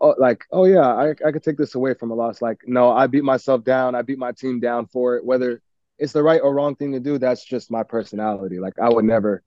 [0.00, 2.40] oh, like oh yeah, I I could take this away from a loss.
[2.40, 3.96] Like no, I beat myself down.
[3.96, 5.60] I beat my team down for it, whether
[6.00, 7.18] it's the right or wrong thing to do.
[7.18, 8.58] That's just my personality.
[8.58, 9.42] Like I would never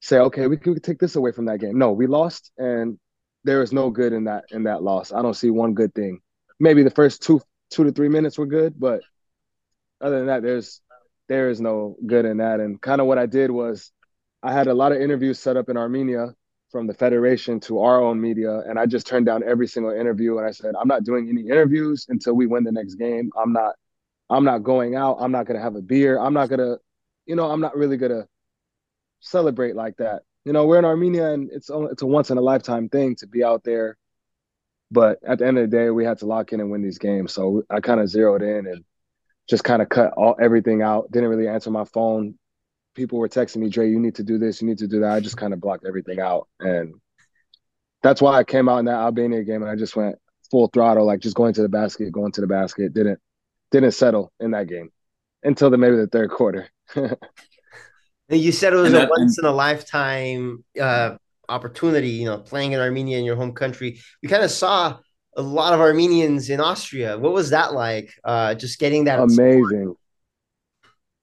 [0.00, 1.78] say, okay, we could take this away from that game.
[1.78, 2.98] No, we lost, and
[3.44, 5.12] there is no good in that in that loss.
[5.12, 6.20] I don't see one good thing.
[6.58, 9.02] Maybe the first two two to three minutes were good, but
[10.00, 10.80] other than that, there's
[11.28, 12.60] there is no good in that.
[12.60, 13.92] And kind of what I did was
[14.42, 16.34] I had a lot of interviews set up in Armenia
[16.70, 20.38] from the federation to our own media, and I just turned down every single interview.
[20.38, 23.30] And I said, I'm not doing any interviews until we win the next game.
[23.36, 23.74] I'm not
[24.32, 25.18] I'm not going out.
[25.20, 26.18] I'm not gonna have a beer.
[26.18, 26.76] I'm not gonna,
[27.26, 28.26] you know, I'm not really gonna
[29.20, 30.22] celebrate like that.
[30.44, 33.14] You know, we're in Armenia, and it's only, it's a once in a lifetime thing
[33.16, 33.96] to be out there.
[34.90, 36.98] But at the end of the day, we had to lock in and win these
[36.98, 37.32] games.
[37.32, 38.84] So I kind of zeroed in and
[39.48, 41.10] just kind of cut all everything out.
[41.10, 42.38] Didn't really answer my phone.
[42.94, 45.12] People were texting me, Dre, you need to do this, you need to do that.
[45.12, 46.48] I just kind of blocked everything out.
[46.60, 46.94] And
[48.02, 50.16] that's why I came out in that Albania game and I just went
[50.50, 52.92] full throttle, like just going to the basket, going to the basket.
[52.92, 53.18] Didn't
[53.72, 54.90] didn't settle in that game
[55.42, 56.68] until the maybe the third quarter.
[58.32, 61.16] And you said it was that, a once in a lifetime uh,
[61.50, 64.00] opportunity, you know, playing in Armenia in your home country.
[64.22, 64.98] We kind of saw
[65.36, 67.18] a lot of Armenians in Austria.
[67.18, 68.10] What was that like?
[68.24, 69.94] Uh, just getting that amazing,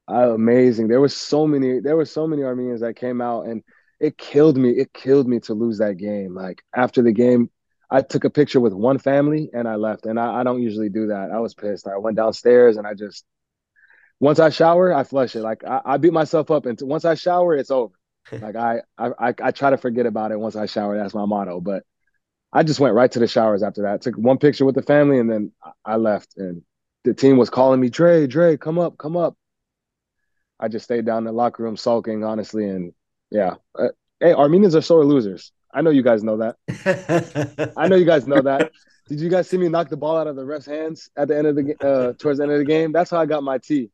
[0.07, 0.87] uh, amazing.
[0.87, 1.79] There was so many.
[1.79, 3.63] There were so many Armenians that came out, and
[3.99, 4.69] it killed me.
[4.69, 6.35] It killed me to lose that game.
[6.35, 7.49] Like after the game,
[7.91, 10.05] I took a picture with one family and I left.
[10.05, 11.31] And I, I don't usually do that.
[11.31, 11.87] I was pissed.
[11.87, 13.25] I went downstairs and I just
[14.19, 15.41] once I shower, I flush it.
[15.41, 17.93] Like I, I beat myself up, and once I shower, it's over.
[18.31, 20.97] like I, I, I try to forget about it once I shower.
[20.97, 21.61] That's my motto.
[21.61, 21.83] But
[22.51, 24.01] I just went right to the showers after that.
[24.01, 25.51] Took one picture with the family, and then
[25.85, 26.35] I left.
[26.37, 26.63] And
[27.03, 29.35] the team was calling me, Dre, Dre, come up, come up.
[30.59, 32.67] I just stayed down in the locker room sulking, honestly.
[32.67, 32.93] And
[33.31, 35.53] yeah, uh, hey, Armenians are sore losers.
[35.73, 37.73] I know you guys know that.
[37.77, 38.71] I know you guys know that.
[39.07, 41.37] Did you guys see me knock the ball out of the ref's hands at the
[41.37, 42.91] end of the uh, towards the end of the game?
[42.91, 43.89] That's how I got my tee.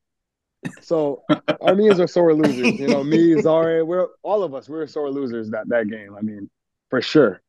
[0.81, 1.23] So
[1.61, 2.79] Armenians are sore losers.
[2.79, 4.67] You know, me, Zare, we're all of us.
[4.67, 6.15] We're sore losers that that game.
[6.17, 6.49] I mean,
[6.89, 7.41] for sure.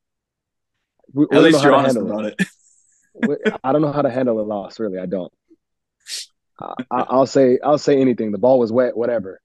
[1.13, 2.35] We, At least you're honest about it.
[3.15, 3.55] it.
[3.65, 4.79] I don't know how to handle a loss.
[4.79, 5.33] Really, I don't.
[6.91, 8.33] I, will say I'll say anything.
[8.33, 9.41] The ball was wet, whatever.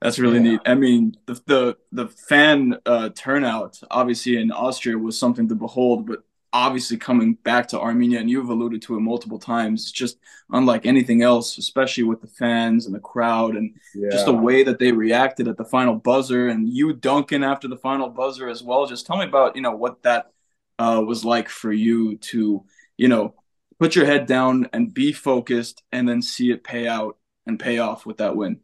[0.00, 0.52] That's really yeah.
[0.52, 0.60] neat.
[0.64, 6.06] I mean, the the the fan uh, turnout obviously in Austria was something to behold,
[6.06, 10.18] but obviously coming back to Armenia, and you've alluded to it multiple times, it's just
[10.50, 14.08] unlike anything else, especially with the fans and the crowd and yeah.
[14.10, 17.76] just the way that they reacted at the final buzzer and you Duncan after the
[17.76, 18.86] final buzzer as well.
[18.86, 20.32] Just tell me about, you know, what that
[20.78, 22.64] uh, was like for you to,
[22.96, 23.34] you know,
[23.78, 27.78] put your head down and be focused and then see it pay out and pay
[27.78, 28.60] off with that win.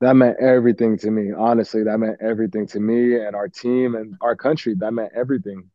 [0.00, 1.32] That meant everything to me.
[1.36, 4.74] Honestly, that meant everything to me and our team and our country.
[4.78, 5.70] That meant everything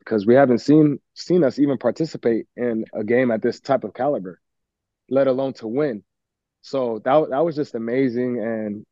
[0.00, 3.94] because we haven't seen seen us even participate in a game at this type of
[3.94, 4.40] caliber,
[5.08, 6.02] let alone to win.
[6.62, 8.84] So that that was just amazing and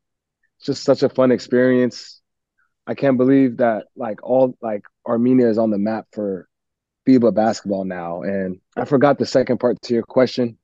[0.62, 2.20] just such a fun experience.
[2.86, 6.48] I can't believe that like all like Armenia is on the map for
[7.06, 8.22] FIBA basketball now.
[8.22, 10.58] And I forgot the second part to your question.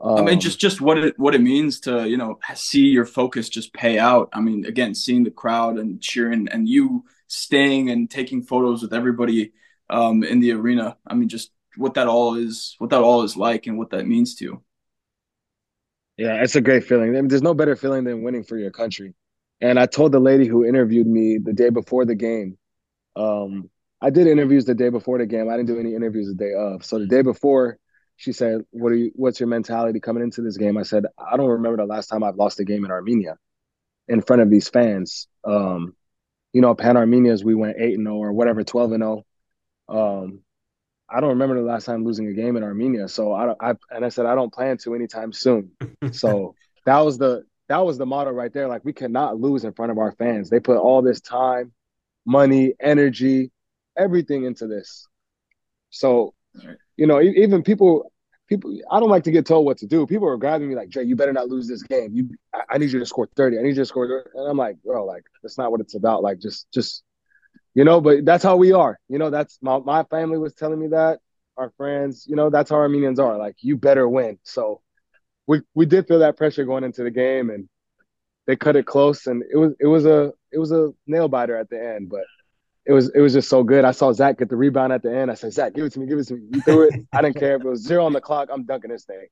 [0.00, 2.86] Um, I mean, um, just just what it what it means to you know see
[2.86, 4.28] your focus just pay out.
[4.32, 8.92] I mean, again, seeing the crowd and cheering, and you staying and taking photos with
[8.92, 9.52] everybody
[9.88, 10.96] um, in the arena.
[11.06, 14.06] I mean, just what that all is, what that all is like, and what that
[14.06, 14.62] means to you.
[16.16, 17.10] Yeah, it's a great feeling.
[17.10, 19.14] I mean, there's no better feeling than winning for your country.
[19.60, 22.58] And I told the lady who interviewed me the day before the game.
[23.16, 25.48] Um, I did interviews the day before the game.
[25.48, 26.84] I didn't do any interviews the day of.
[26.84, 27.78] So the day before,
[28.16, 29.12] she said, "What are you?
[29.14, 32.22] What's your mentality coming into this game?" I said, "I don't remember the last time
[32.22, 33.36] I've lost a game in Armenia
[34.08, 35.28] in front of these fans.
[35.44, 35.94] Um,
[36.52, 39.24] you know, Pan Armenia's we went eight and zero oh or whatever, twelve and zero.
[39.88, 40.24] Oh.
[40.24, 40.40] Um,
[41.08, 43.08] I don't remember the last time losing a game in Armenia.
[43.08, 45.70] So I, I and I said I don't plan to anytime soon.
[46.12, 48.68] so that was the that was the motto right there.
[48.68, 50.50] Like we cannot lose in front of our fans.
[50.50, 51.72] They put all this time,
[52.24, 53.52] money, energy,
[53.96, 55.06] everything into this.
[55.90, 56.34] So,
[56.96, 58.12] you know, even people
[58.46, 60.06] people I don't like to get told what to do.
[60.06, 62.10] People are grabbing me like, Jay, you better not lose this game.
[62.14, 62.30] You
[62.70, 63.58] I, need you to score 30.
[63.58, 64.30] I need you to score 30.
[64.34, 66.22] And I'm like, bro, like that's not what it's about.
[66.22, 67.02] Like just just
[67.74, 68.98] you know, but that's how we are.
[69.08, 71.20] You know, that's my my family was telling me that.
[71.56, 73.38] Our friends, you know, that's how Armenians are.
[73.38, 74.38] Like, you better win.
[74.42, 74.82] So
[75.46, 77.68] we we did feel that pressure going into the game, and
[78.46, 81.56] they cut it close, and it was it was a it was a nail biter
[81.56, 82.24] at the end, but
[82.86, 83.84] it was it was just so good.
[83.84, 85.30] I saw Zach get the rebound at the end.
[85.30, 86.42] I said, Zach, give it to me, give it to me.
[86.52, 86.94] You threw it.
[87.12, 88.48] I didn't care if it was zero on the clock.
[88.52, 89.26] I'm dunking this thing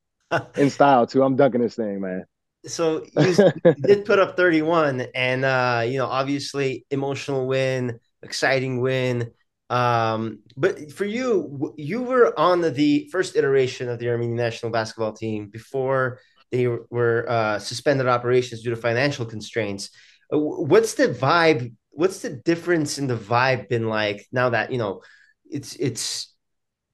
[0.57, 1.23] in style too.
[1.23, 2.25] I'm dunking this thing, man.
[2.67, 9.31] So you did put up 31, and uh, you know, obviously, emotional win, exciting win.
[9.71, 14.73] Um, but for you, you were on the, the first iteration of the Armenian national
[14.73, 19.91] basketball team before they were uh, suspended operations due to financial constraints.
[20.33, 21.73] Uh, what's the vibe?
[21.95, 25.03] What's the difference in the vibe been like now that you know
[25.49, 26.35] it's it's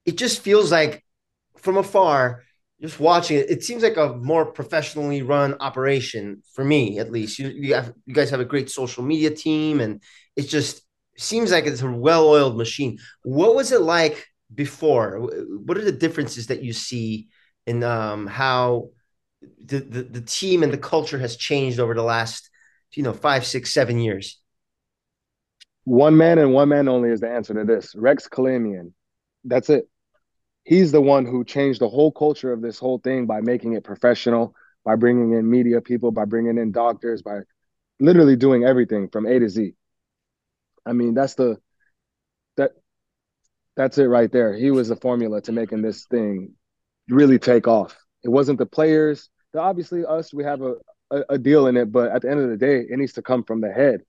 [0.05, 1.03] it just feels like
[1.57, 2.43] from afar
[2.81, 7.37] just watching it, it seems like a more professionally run operation for me, at least.
[7.37, 10.01] You you, have, you guys have a great social media team, and
[10.35, 10.81] it just
[11.17, 12.97] seems like it's a well-oiled machine.
[13.23, 15.19] What was it like before?
[15.63, 17.27] What are the differences that you see
[17.67, 18.89] in um, how
[19.63, 22.49] the, the the team and the culture has changed over the last,
[22.93, 24.40] you know, five, six, seven years?
[25.83, 27.95] One man and one man only is the answer to this.
[27.95, 28.93] Rex Kalamian.
[29.43, 29.87] That's it
[30.63, 33.83] he's the one who changed the whole culture of this whole thing by making it
[33.83, 37.39] professional, by bringing in media people, by bringing in doctors, by
[37.99, 39.73] literally doing everything from A to Z.
[40.85, 41.57] I mean, that's the
[42.57, 42.71] that
[43.75, 44.53] that's it right there.
[44.53, 46.53] He was the formula to making this thing
[47.09, 47.97] really take off.
[48.23, 49.29] It wasn't the players.
[49.55, 50.75] Obviously, us we have a,
[51.11, 53.21] a, a deal in it, but at the end of the day, it needs to
[53.21, 54.01] come from the head,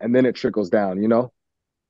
[0.00, 1.02] and then it trickles down.
[1.02, 1.32] You know,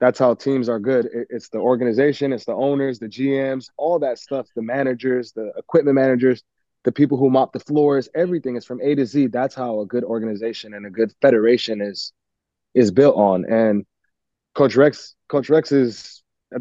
[0.00, 1.08] that's how teams are good.
[1.30, 5.96] It's the organization, it's the owners, the GMs, all that stuff, the managers, the equipment
[5.96, 6.42] managers,
[6.84, 9.28] the people who mop the floors, everything is from A to Z.
[9.28, 12.12] That's how a good organization and a good federation is
[12.74, 13.44] is built on.
[13.50, 13.84] And
[14.54, 16.22] Coach Rex, Coach Rex is
[16.54, 16.60] uh,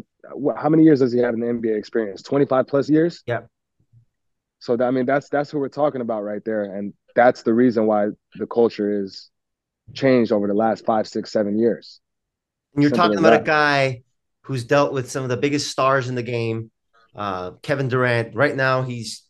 [0.56, 2.22] how many years does he have in the NBA experience?
[2.22, 3.22] 25 plus years?
[3.26, 3.42] Yeah.
[4.58, 6.64] So that, I mean that's that's who we're talking about right there.
[6.64, 9.30] And that's the reason why the culture is
[9.94, 12.00] changed over the last five, six, seven years.
[12.74, 13.42] And you're talking about that.
[13.42, 14.02] a guy
[14.42, 16.70] who's dealt with some of the biggest stars in the game.
[17.14, 18.34] Uh, Kevin Durant.
[18.34, 19.24] Right now, he's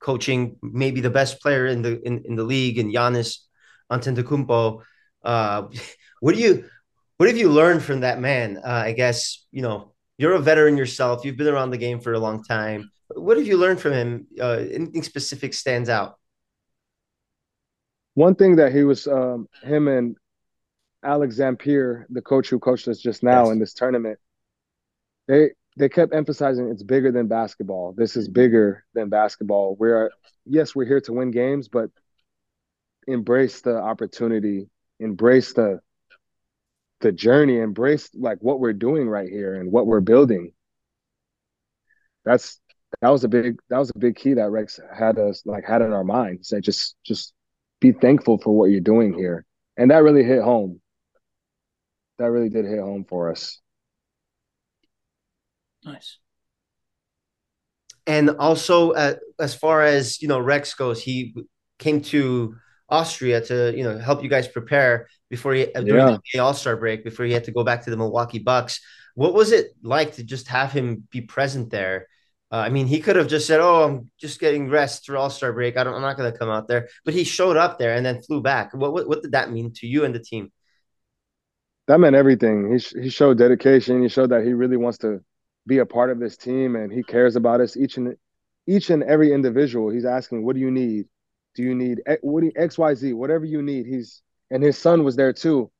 [0.00, 3.38] coaching maybe the best player in the in, in the league, and Giannis
[3.90, 4.82] Antetokounmpo.
[5.24, 5.62] Uh,
[6.20, 6.68] what do you
[7.16, 8.58] what have you learned from that man?
[8.58, 11.24] Uh, I guess you know you're a veteran yourself.
[11.24, 12.90] You've been around the game for a long time.
[13.08, 14.26] What have you learned from him?
[14.40, 16.18] Uh, anything specific stands out?
[18.14, 20.16] One thing that he was um, him and
[21.02, 23.52] Alex Zampier, the coach who coached us just now yes.
[23.52, 24.18] in this tournament,
[25.28, 27.94] they they kept emphasizing it's bigger than basketball.
[27.96, 29.76] This is bigger than basketball.
[29.78, 30.10] We're
[30.44, 31.90] yes, we're here to win games, but
[33.06, 34.68] embrace the opportunity,
[35.00, 35.80] embrace the
[37.00, 40.52] the journey, embrace like what we're doing right here and what we're building.
[42.24, 42.60] That's
[43.00, 45.82] that was a big that was a big key that Rex had us like had
[45.82, 46.44] in our mind.
[46.46, 47.34] Say just just
[47.82, 49.44] be thankful for what you're doing here.
[49.76, 50.80] And that really hit home
[52.22, 53.58] that really did hit home for us.
[55.84, 56.18] Nice.
[58.06, 61.34] And also, uh, as far as you know, Rex goes, he
[61.78, 62.54] came to
[62.88, 66.16] Austria to you know help you guys prepare before he uh, during yeah.
[66.32, 68.80] the All Star break before he had to go back to the Milwaukee Bucks.
[69.14, 72.08] What was it like to just have him be present there?
[72.52, 75.30] Uh, I mean, he could have just said, "Oh, I'm just getting rest through All
[75.30, 75.76] Star break.
[75.76, 78.04] I don't, I'm not going to come out there." But he showed up there and
[78.04, 78.74] then flew back.
[78.74, 80.52] What, what what did that mean to you and the team?
[81.88, 82.72] that meant everything.
[82.72, 84.02] He he showed dedication.
[84.02, 85.20] He showed that he really wants to
[85.66, 88.16] be a part of this team and he cares about us each and
[88.66, 89.90] each and every individual.
[89.90, 91.06] He's asking, "What do you need?
[91.54, 93.12] Do you need what X Y Z?
[93.12, 95.70] Whatever you need." He's and his son was there too,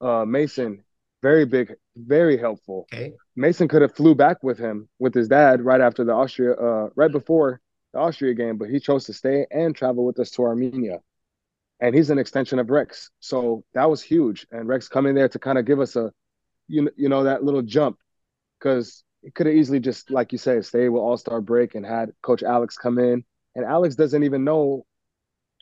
[0.00, 0.84] uh, Mason.
[1.22, 2.86] Very big, very helpful.
[2.92, 3.12] Okay.
[3.34, 6.90] Mason could have flew back with him with his dad right after the Austria, uh,
[6.94, 7.60] right before
[7.92, 11.00] the Austria game, but he chose to stay and travel with us to Armenia
[11.80, 13.10] and he's an extension of Rex.
[13.20, 14.46] So that was huge.
[14.50, 16.12] And Rex coming there to kind of give us a,
[16.66, 17.98] you, you know, that little jump
[18.58, 21.86] because he could have easily just, like you say, stayed with All Star break and
[21.86, 23.24] had Coach Alex come in.
[23.54, 24.86] And Alex doesn't even know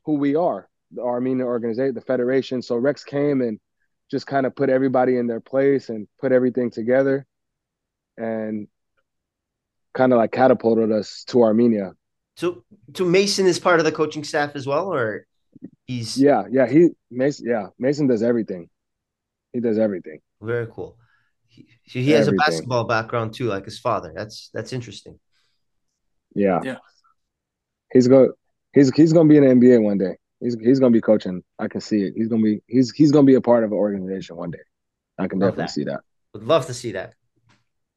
[0.04, 2.62] who we are, the Armenian organization, the federation.
[2.62, 3.60] So Rex came and
[4.10, 7.26] just kind of put everybody in their place and put everything together
[8.16, 8.68] and
[9.94, 11.92] kind of like catapulted us to Armenia.
[12.36, 15.26] So, so Mason is part of the coaching staff as well, or
[15.86, 16.66] He's yeah, yeah.
[16.66, 17.68] He Mason, yeah.
[17.78, 18.68] Mason does everything.
[19.52, 20.20] He does everything.
[20.42, 20.96] Very cool.
[21.48, 22.34] He, he has everything.
[22.34, 24.12] a basketball background too, like his father.
[24.14, 25.18] That's that's interesting.
[26.34, 26.76] Yeah, yeah.
[27.92, 28.32] He's go.
[28.72, 30.16] He's he's gonna be in the NBA one day.
[30.40, 31.42] He's he's gonna be coaching.
[31.58, 32.14] I can see it.
[32.16, 34.58] He's gonna be he's he's gonna be a part of an organization one day.
[35.18, 35.70] I can love definitely that.
[35.72, 36.00] see that.
[36.34, 37.14] Would love to see that.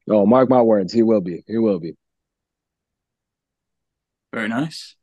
[0.10, 0.94] Oh, mark my words.
[0.94, 1.44] He will be.
[1.48, 1.96] He will be.
[4.34, 4.96] Very nice.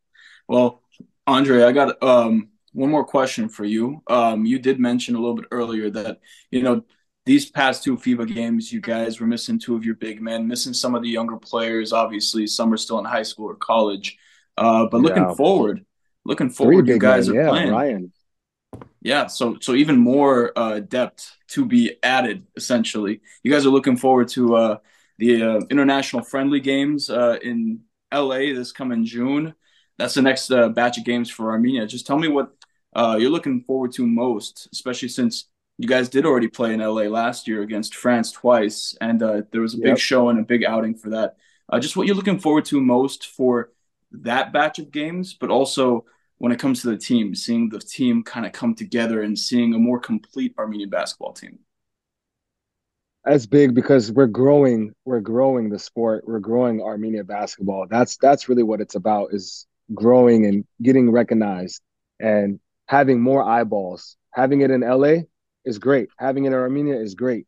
[0.48, 0.82] Well,
[1.26, 4.02] Andre, I got um, one more question for you.
[4.06, 6.20] Um, you did mention a little bit earlier that
[6.50, 6.84] you know
[7.24, 10.72] these past two FIBA games, you guys were missing two of your big men, missing
[10.72, 11.92] some of the younger players.
[11.92, 14.16] Obviously, some are still in high school or college.
[14.56, 15.34] Uh, but looking yeah.
[15.34, 15.84] forward,
[16.26, 17.70] looking forward, to you guys are yeah, playing.
[17.70, 18.12] Ryan.
[19.00, 22.46] Yeah, so so even more uh, depth to be added.
[22.56, 24.76] Essentially, you guys are looking forward to uh,
[25.18, 27.80] the uh, international friendly games uh, in
[28.12, 29.54] LA this coming June.
[29.98, 31.86] That's the next uh, batch of games for Armenia.
[31.86, 32.52] Just tell me what
[32.94, 35.48] uh, you're looking forward to most, especially since
[35.78, 39.60] you guys did already play in LA last year against France twice, and uh, there
[39.60, 39.98] was a big yep.
[39.98, 41.36] show and a big outing for that.
[41.68, 43.70] Uh, just what you're looking forward to most for
[44.12, 46.04] that batch of games, but also
[46.38, 49.74] when it comes to the team, seeing the team kind of come together and seeing
[49.74, 51.58] a more complete Armenian basketball team.
[53.24, 54.92] That's big because we're growing.
[55.04, 56.24] We're growing the sport.
[56.26, 57.86] We're growing Armenia basketball.
[57.90, 61.82] That's that's really what it's about: is growing and getting recognized
[62.20, 64.16] and having more eyeballs.
[64.30, 65.22] Having it in LA
[65.64, 66.08] is great.
[66.18, 67.46] Having it in Armenia is great.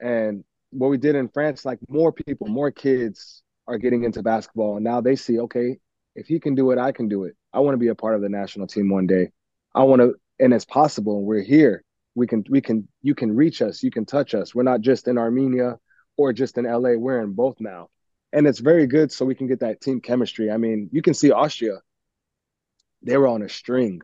[0.00, 4.76] And what we did in France, like more people, more kids are getting into basketball.
[4.76, 5.78] And now they see, okay,
[6.18, 7.36] if he can do it, I can do it.
[7.52, 9.30] I want to be a part of the national team one day.
[9.74, 11.22] I want to, and it's possible.
[11.22, 11.84] We're here.
[12.14, 13.82] We can, we can, you can reach us.
[13.82, 14.54] You can touch us.
[14.54, 15.78] We're not just in Armenia
[16.16, 16.94] or just in LA.
[16.96, 17.88] We're in both now.
[18.32, 20.50] And it's very good so we can get that team chemistry.
[20.50, 21.78] I mean, you can see Austria,
[23.02, 24.00] they were on a string.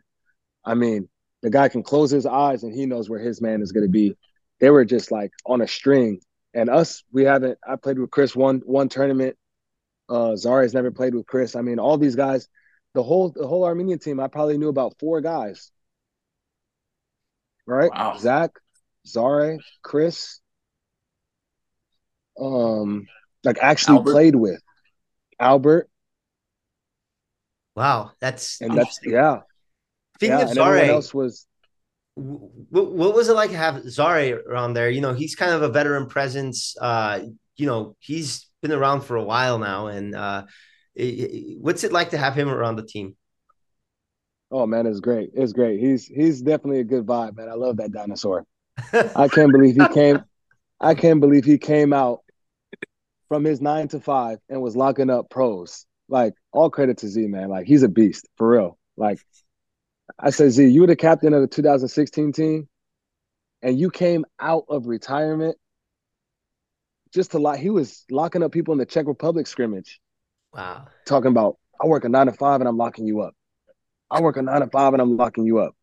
[0.64, 1.08] I mean,
[1.42, 3.90] the guy can close his eyes and he knows where his man is going to
[3.90, 4.16] be.
[4.60, 6.20] They were just like on a string.
[6.54, 7.58] And us, we haven't.
[7.68, 9.36] I played with Chris one one tournament.
[10.08, 11.56] Uh, Zare's never played with Chris.
[11.56, 12.48] I mean, all these guys,
[12.94, 15.70] the whole the whole Armenian team, I probably knew about four guys.
[17.66, 17.90] Right?
[17.90, 18.16] Wow.
[18.18, 18.50] Zach,
[19.06, 20.40] Zare, Chris,
[22.40, 23.06] um,
[23.42, 24.12] like actually Albert.
[24.12, 24.62] played with
[25.38, 25.88] Albert.
[27.76, 29.40] Wow, that's and that's yeah.
[30.16, 31.46] Speaking yeah, of Zare, else was.
[32.16, 34.88] What, what was it like to have Zare around there?
[34.88, 36.76] You know, he's kind of a veteran presence.
[36.80, 37.20] Uh,
[37.56, 40.46] you know, he's been around for a while now, and uh,
[41.60, 43.14] what's it like to have him around the team?
[44.50, 45.30] Oh man, it's great.
[45.34, 45.80] It's great.
[45.80, 47.50] He's he's definitely a good vibe, man.
[47.50, 48.46] I love that dinosaur.
[48.92, 50.24] I can't believe he came.
[50.80, 52.20] I can't believe he came out
[53.28, 55.84] from his nine to five and was locking up pros.
[56.08, 57.50] Like all credit to Z, man.
[57.50, 58.78] Like he's a beast for real.
[58.96, 59.18] Like
[60.18, 62.68] I said, Z, you were the captain of the 2016 team,
[63.60, 65.58] and you came out of retirement
[67.14, 67.58] just to lock.
[67.58, 70.00] He was locking up people in the Czech Republic scrimmage.
[70.52, 70.86] Wow.
[71.06, 73.34] Talking about, I work a nine to five and I'm locking you up.
[74.10, 75.74] I work a nine to five and I'm locking you up.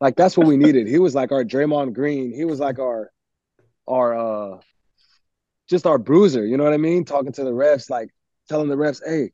[0.00, 0.86] Like that's what we needed.
[0.86, 2.32] he was like our Draymond Green.
[2.32, 3.10] He was like our,
[3.86, 4.60] our, uh,
[5.68, 6.46] just our bruiser.
[6.46, 7.04] You know what I mean?
[7.04, 8.10] Talking to the refs, like
[8.48, 9.32] telling the refs, "Hey,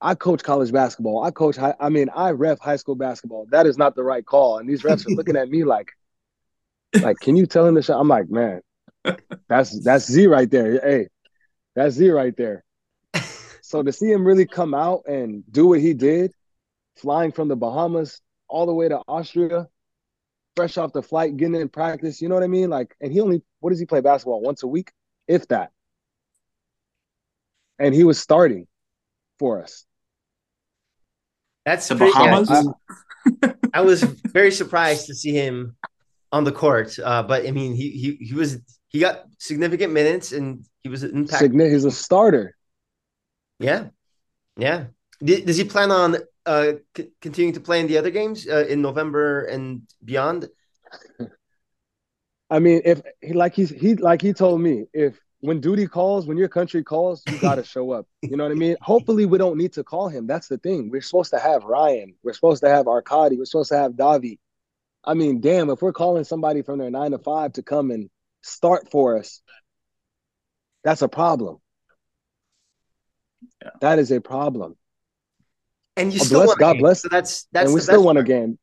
[0.00, 1.22] I coach college basketball.
[1.22, 3.46] I coach high, I mean, I ref high school basketball.
[3.50, 4.58] That is not the right call.
[4.58, 5.92] And these refs are looking at me like,
[7.00, 8.00] like, can you tell him the shot?
[8.00, 8.60] I'm like, man,
[9.48, 10.80] that's that's Z right there.
[10.80, 11.08] Hey,
[11.74, 12.64] that's Z right there.
[13.66, 16.32] So to see him really come out and do what he did,
[16.96, 19.66] flying from the Bahamas all the way to Austria,
[20.54, 22.70] fresh off the flight, getting in practice, you know what I mean?
[22.70, 24.92] Like, and he only what does he play basketball once a week,
[25.26, 25.72] if that.
[27.78, 28.66] And he was starting
[29.38, 29.84] for us.
[31.64, 32.50] That's the Bahamas.
[32.50, 35.76] I, I, was very surprised to see him
[36.30, 38.58] on the court, uh, but I mean, he he he was
[38.94, 41.40] he got significant minutes and he was an impact.
[41.40, 42.54] Sign- he's a starter.
[43.58, 43.88] Yeah,
[44.56, 44.84] yeah.
[45.20, 48.82] Does he plan on uh, c- continuing to play in the other games uh, in
[48.82, 50.48] November and beyond?
[52.48, 56.28] I mean, if he like he's he like he told me, if when duty calls,
[56.28, 58.06] when your country calls, you got to show up.
[58.22, 58.76] You know what I mean?
[58.80, 60.28] Hopefully, we don't need to call him.
[60.28, 60.88] That's the thing.
[60.88, 62.14] We're supposed to have Ryan.
[62.22, 63.38] We're supposed to have Arkady.
[63.38, 64.38] We're supposed to have Davi.
[65.02, 68.08] I mean, damn, if we're calling somebody from their nine to five to come and
[68.44, 69.40] start for us,
[70.82, 71.58] that's a problem.
[73.62, 73.70] Yeah.
[73.80, 74.76] That is a problem.
[75.96, 77.02] And you still bless, God bless.
[77.02, 78.58] So that's that's and we still want a game.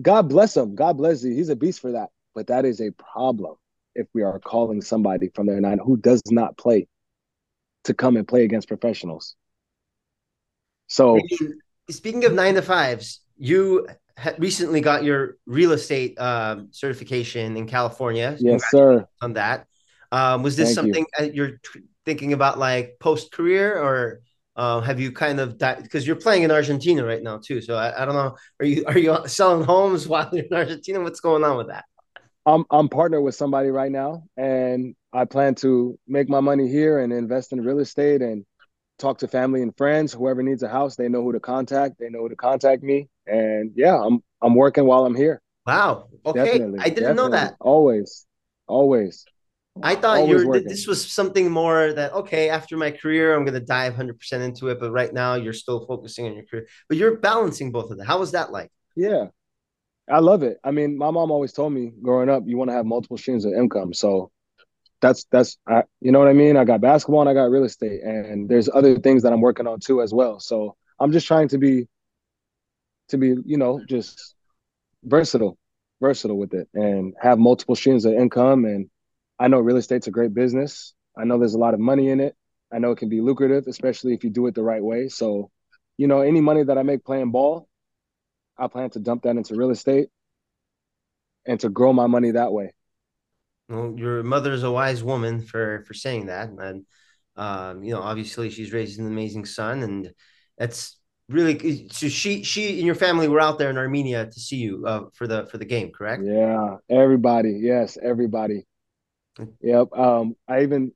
[0.00, 0.74] God bless him.
[0.74, 1.34] God bless you.
[1.34, 2.10] He's a beast for that.
[2.34, 3.56] But that is a problem
[3.94, 6.86] if we are calling somebody from their nine who does not play
[7.84, 9.36] to come and play against professionals.
[10.86, 11.18] So,
[11.90, 13.88] speaking of nine to fives, you
[14.38, 18.36] recently got your real estate um, certification in California.
[18.38, 19.06] Yes, sir.
[19.22, 19.66] On that,
[20.12, 21.30] um, was this Thank something you.
[21.32, 21.60] you're
[22.04, 24.20] thinking about, like post career, or
[24.56, 27.60] uh, have you kind of because you're playing in Argentina right now too?
[27.60, 28.36] So I, I don't know.
[28.60, 31.00] Are you are you selling homes while you're in Argentina?
[31.00, 31.84] What's going on with that?
[32.46, 37.00] I'm I'm partnered with somebody right now, and I plan to make my money here
[37.00, 38.46] and invest in real estate and
[38.98, 40.12] talk to family and friends.
[40.12, 41.98] Whoever needs a house, they know who to contact.
[41.98, 43.08] They know who to contact me.
[43.26, 45.40] And yeah, I'm I'm working while I'm here.
[45.66, 46.08] Wow.
[46.24, 46.44] Okay.
[46.44, 47.30] Definitely, I didn't definitely.
[47.30, 47.54] know that.
[47.60, 48.26] Always.
[48.66, 49.24] Always.
[49.82, 53.60] I thought you were this was something more that okay, after my career, I'm gonna
[53.60, 56.66] dive 100 percent into it, but right now you're still focusing on your career.
[56.88, 58.06] But you're balancing both of them.
[58.06, 58.70] How was that like?
[58.94, 59.26] Yeah,
[60.10, 60.58] I love it.
[60.64, 63.44] I mean, my mom always told me growing up, you want to have multiple streams
[63.44, 63.92] of income.
[63.92, 64.30] So
[65.00, 66.56] that's that's I, you know what I mean.
[66.56, 69.66] I got basketball and I got real estate, and there's other things that I'm working
[69.66, 70.40] on too as well.
[70.40, 71.86] So I'm just trying to be
[73.08, 74.34] to be you know just
[75.04, 75.58] versatile,
[76.00, 78.88] versatile with it, and have multiple streams of income and
[79.38, 80.94] I know real estate's a great business.
[81.16, 82.34] I know there's a lot of money in it.
[82.72, 85.08] I know it can be lucrative, especially if you do it the right way.
[85.08, 85.50] So,
[85.98, 87.68] you know, any money that I make playing ball,
[88.58, 90.08] I plan to dump that into real estate
[91.46, 92.72] and to grow my money that way.
[93.68, 96.86] Well, your mother's a wise woman for for saying that, and
[97.36, 100.12] um, you know, obviously she's raised an amazing son, and
[100.56, 100.98] that's
[101.28, 102.08] really so.
[102.08, 105.26] She she and your family were out there in Armenia to see you uh, for
[105.26, 106.22] the for the game, correct?
[106.24, 107.58] Yeah, everybody.
[107.60, 108.66] Yes, everybody.
[109.60, 109.92] Yep.
[109.92, 110.92] Um, I even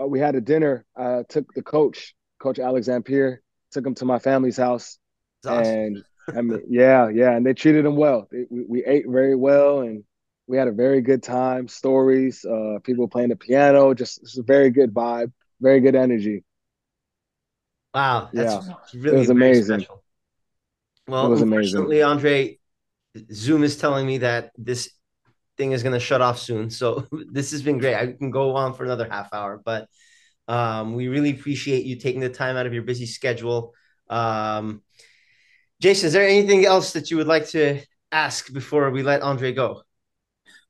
[0.00, 0.84] uh, we had a dinner.
[0.96, 4.98] I took the coach, Coach Alex took him to my family's house,
[5.46, 5.74] awesome.
[5.74, 6.04] and
[6.36, 8.28] I mean, yeah, yeah, and they treated him well.
[8.30, 10.04] we, we ate very well, and
[10.46, 11.68] we had a very good time.
[11.68, 16.44] Stories, uh, people playing the piano, just, just a very good vibe, very good energy.
[17.94, 18.74] Wow, that's yeah.
[18.94, 19.80] really it was amazing.
[19.80, 20.04] Special.
[21.06, 22.10] Well, it was unfortunately, amazing.
[22.10, 22.58] Andre,
[23.32, 24.90] Zoom is telling me that this
[25.56, 26.70] thing is going to shut off soon.
[26.70, 27.94] So this has been great.
[27.94, 29.88] I can go on for another half hour, but
[30.46, 33.74] um, we really appreciate you taking the time out of your busy schedule.
[34.08, 34.82] Um,
[35.80, 37.80] Jason, is there anything else that you would like to
[38.10, 39.82] ask before we let Andre go?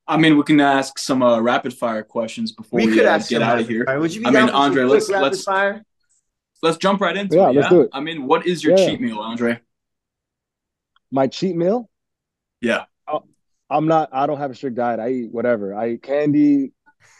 [0.07, 3.19] I mean, we can ask some uh, rapid fire questions before we, we could uh,
[3.19, 3.85] get out of here.
[3.85, 3.99] Fire.
[3.99, 5.83] Would you be I mean, Andre, let's let's fire?
[6.61, 7.55] Let's jump right into yeah, it.
[7.55, 7.89] Let's yeah, do it.
[7.93, 8.85] I mean, what is your yeah.
[8.85, 9.59] cheat meal, Andre?
[11.11, 11.89] My cheat meal?
[12.61, 12.85] Yeah.
[13.69, 14.09] I'm not.
[14.11, 14.99] I don't have a strict diet.
[14.99, 15.75] I eat whatever.
[15.75, 16.71] I eat candy.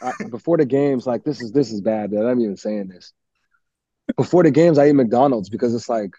[0.01, 2.11] I, before the games, like this is this is bad.
[2.11, 3.13] That I'm even saying this.
[4.17, 6.11] Before the games, I eat McDonald's because it's like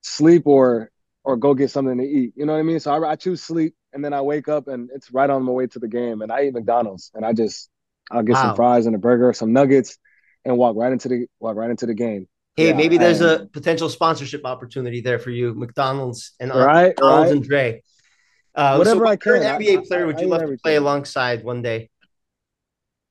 [0.00, 0.90] sleep or
[1.22, 2.32] or go get something to eat.
[2.34, 2.80] You know what I mean?
[2.80, 5.52] So I, I choose sleep, and then I wake up and it's right on my
[5.52, 7.70] way to the game, and I eat McDonald's, and I just
[8.10, 8.42] I'll get wow.
[8.42, 9.98] some fries and a burger, some nuggets,
[10.44, 12.26] and walk right into the walk right into the game.
[12.56, 17.30] Hey, yeah, maybe there's a potential sponsorship opportunity there for you, McDonald's and right, McDonald's
[17.30, 17.36] right.
[17.36, 17.82] and Dre.
[18.54, 19.32] Uh, Whatever so I can.
[19.34, 21.88] NBA I, player would you love to play alongside one day?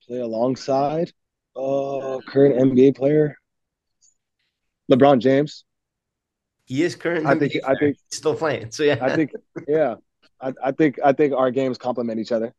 [0.06, 1.12] Play alongside?
[1.56, 3.38] Uh, current NBA player?
[4.92, 5.66] LeBron James.
[6.66, 7.26] He is current.
[7.26, 7.54] I think.
[7.66, 8.72] I think He's still playing.
[8.72, 8.98] So yeah.
[9.02, 9.32] I think.
[9.68, 9.96] Yeah.
[10.42, 11.00] I, I think.
[11.04, 12.54] I think our games complement each other.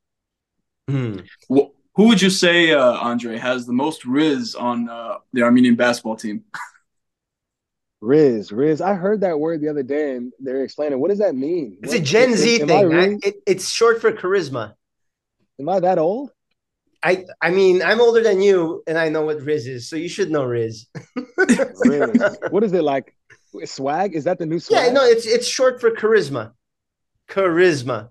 [0.89, 1.19] Hmm.
[1.49, 5.77] Well, who would you say, uh, Andre, has the most riz on uh, the Armenian
[5.77, 6.45] basketball team?
[8.01, 8.81] Riz, Riz.
[8.81, 11.77] I heard that word the other day, and they're explaining what does that mean.
[11.83, 12.89] It's what, a Gen Z thing.
[12.89, 13.19] Really?
[13.23, 14.73] it, it's short for charisma.
[15.59, 16.31] Am I that old?
[17.03, 20.09] I I mean, I'm older than you, and I know what Riz is, so you
[20.09, 20.87] should know Riz.
[21.37, 22.39] Riz.
[22.49, 23.15] What is it like?
[23.67, 24.17] Swag?
[24.17, 24.87] Is that the new swag?
[24.87, 26.53] Yeah, no, it's it's short for charisma.
[27.29, 28.09] Charisma.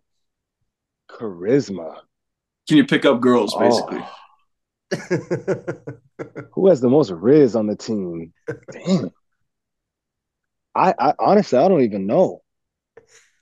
[1.10, 2.02] Charisma.
[2.70, 4.06] Can you pick up girls, basically?
[4.94, 5.00] Oh.
[6.54, 8.32] Who has the most Riz on the team?
[8.72, 9.10] Damn.
[10.76, 12.44] I, I honestly, I don't even know.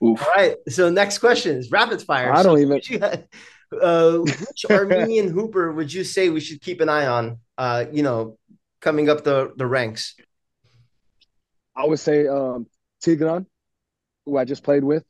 [0.02, 0.22] Oof.
[0.22, 0.56] All right.
[0.70, 2.32] So next question is rapid fire.
[2.32, 2.80] I don't even.
[3.70, 7.38] You, uh, which Armenian hooper would you say we should keep an eye on?
[7.58, 8.38] Uh, you know,
[8.80, 10.14] coming up the the ranks.
[11.76, 12.66] I would say um,
[13.04, 13.44] Tigran,
[14.24, 15.04] who I just played with.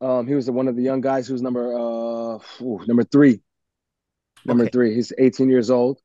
[0.00, 3.04] Um, he was the, one of the young guys who was number uh, ooh, number
[3.04, 3.40] three.
[4.44, 4.70] Number okay.
[4.70, 4.94] three.
[4.94, 6.00] He's 18 years old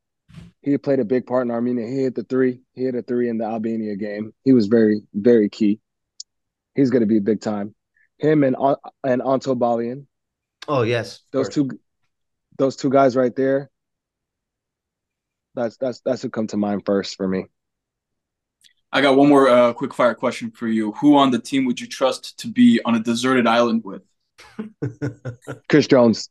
[0.66, 1.86] he played a big part in Armenia.
[1.86, 2.60] He hit the three.
[2.74, 4.32] He hit a three in the Albania game.
[4.44, 5.78] He was very, very key.
[6.74, 7.74] He's going to be big time.
[8.18, 8.56] Him and
[9.04, 10.06] and Anto Balian.
[10.66, 11.70] Oh yes, those two,
[12.58, 13.70] those two guys right there.
[15.54, 17.46] That's that's that's who come to mind first for me.
[18.96, 20.92] I got one more uh, quick fire question for you.
[20.92, 24.02] Who on the team would you trust to be on a deserted island with?
[25.68, 26.30] Chris Jones.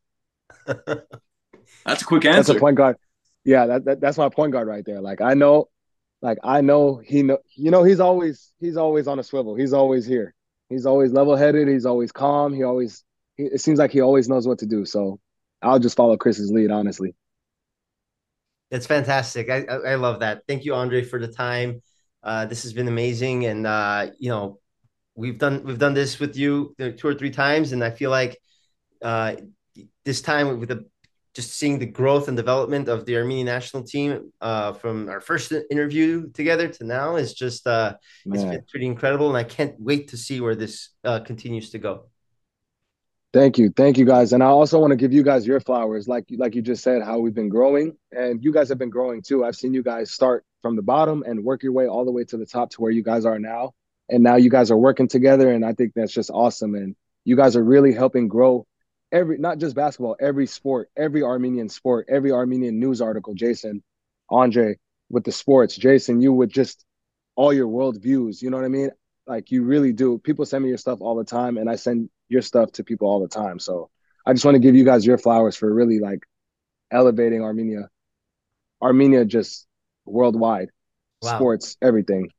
[0.66, 2.38] That's a quick answer.
[2.38, 2.98] That's a point guard
[3.46, 5.00] yeah, that, that that's my point guard right there.
[5.00, 5.70] Like I know,
[6.22, 9.56] like I know he know you know he's always he's always on a swivel.
[9.56, 10.34] He's always here.
[10.68, 11.68] He's always level headed.
[11.68, 12.54] He's always calm.
[12.54, 13.04] He always
[13.38, 14.84] he, it seems like he always knows what to do.
[14.84, 15.20] So
[15.62, 17.16] I'll just follow Chris's lead, honestly.
[18.72, 19.52] It's fantastic.
[19.52, 20.42] I, I, I love that.
[20.48, 21.84] Thank you, Andre, for the time.
[22.26, 24.60] Uh, this has been amazing, and uh, you know,
[25.16, 28.38] we've done we've done this with you two or three times, and I feel like
[29.04, 29.36] uh,
[30.04, 30.86] this time with the
[31.36, 35.52] just seeing the growth and development of the Armenian national team uh, from our first
[35.70, 37.94] interview together to now is just uh,
[38.26, 41.78] it's been pretty incredible, and I can't wait to see where this uh, continues to
[41.78, 42.06] go.
[43.36, 46.08] Thank you, thank you guys, and I also want to give you guys your flowers,
[46.08, 49.22] like like you just said, how we've been growing, and you guys have been growing
[49.22, 49.44] too.
[49.44, 52.24] I've seen you guys start from the bottom and work your way all the way
[52.24, 53.74] to the top to where you guys are now,
[54.08, 57.36] and now you guys are working together, and I think that's just awesome, and you
[57.36, 58.66] guys are really helping grow
[59.12, 63.34] every not just basketball, every sport, every Armenian sport, every Armenian news article.
[63.34, 63.84] Jason,
[64.30, 64.78] Andre,
[65.10, 66.86] with the sports, Jason, you with just
[67.36, 68.42] all your world views.
[68.42, 68.92] You know what I mean?
[69.28, 70.20] Like you really do.
[70.20, 73.08] People send me your stuff all the time, and I send your stuff to people
[73.08, 73.60] all the time.
[73.60, 73.90] So
[74.26, 76.26] I just want to give you guys your flowers for really like
[76.92, 77.90] elevating Armenia,
[78.82, 79.68] Armenia just
[80.06, 80.70] worldwide,
[81.22, 81.36] wow.
[81.36, 82.30] sports, everything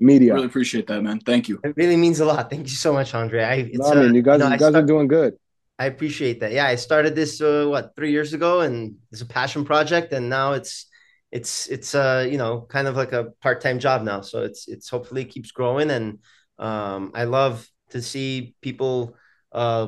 [0.00, 0.34] media.
[0.34, 1.20] Really appreciate that, man.
[1.20, 1.60] Thank you.
[1.64, 2.50] It really means a lot.
[2.50, 3.42] Thank you so much, Andre.
[3.42, 5.34] I, it's, no, I mean, you guys, you, know, you guys start, are doing good.
[5.78, 6.52] I appreciate that.
[6.52, 10.28] Yeah, I started this uh, what three years ago, and it's a passion project, and
[10.28, 10.86] now it's
[11.32, 14.20] it's it's uh you know kind of like a part time job now.
[14.22, 16.18] So it's it's hopefully keeps growing, and
[16.58, 19.16] um, I love to see people
[19.56, 19.86] uh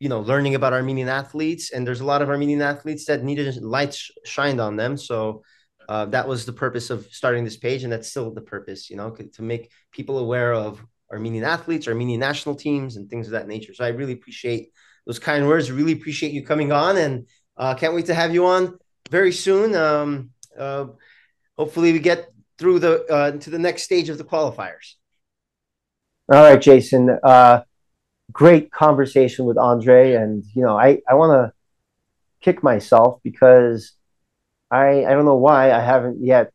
[0.00, 3.62] you know learning about Armenian athletes, and there's a lot of Armenian athletes that needed
[3.62, 4.96] lights shined on them.
[4.96, 5.42] So
[5.90, 8.96] uh, that was the purpose of starting this page, and that's still the purpose, you
[8.96, 13.48] know, to make people aware of Armenian athletes, Armenian national teams, and things of that
[13.48, 13.74] nature.
[13.74, 14.72] So I really appreciate
[15.06, 15.70] those kind words.
[15.70, 18.78] Really appreciate you coming on, and uh, can't wait to have you on
[19.10, 19.74] very soon.
[19.74, 20.86] Um, uh,
[21.58, 24.94] hopefully, we get through the uh, to the next stage of the qualifiers.
[26.32, 27.18] All right, Jason.
[27.22, 27.62] Uh,
[28.32, 31.52] great conversation with Andre, and you know, I I want to
[32.40, 33.92] kick myself because
[34.70, 36.52] I I don't know why I haven't yet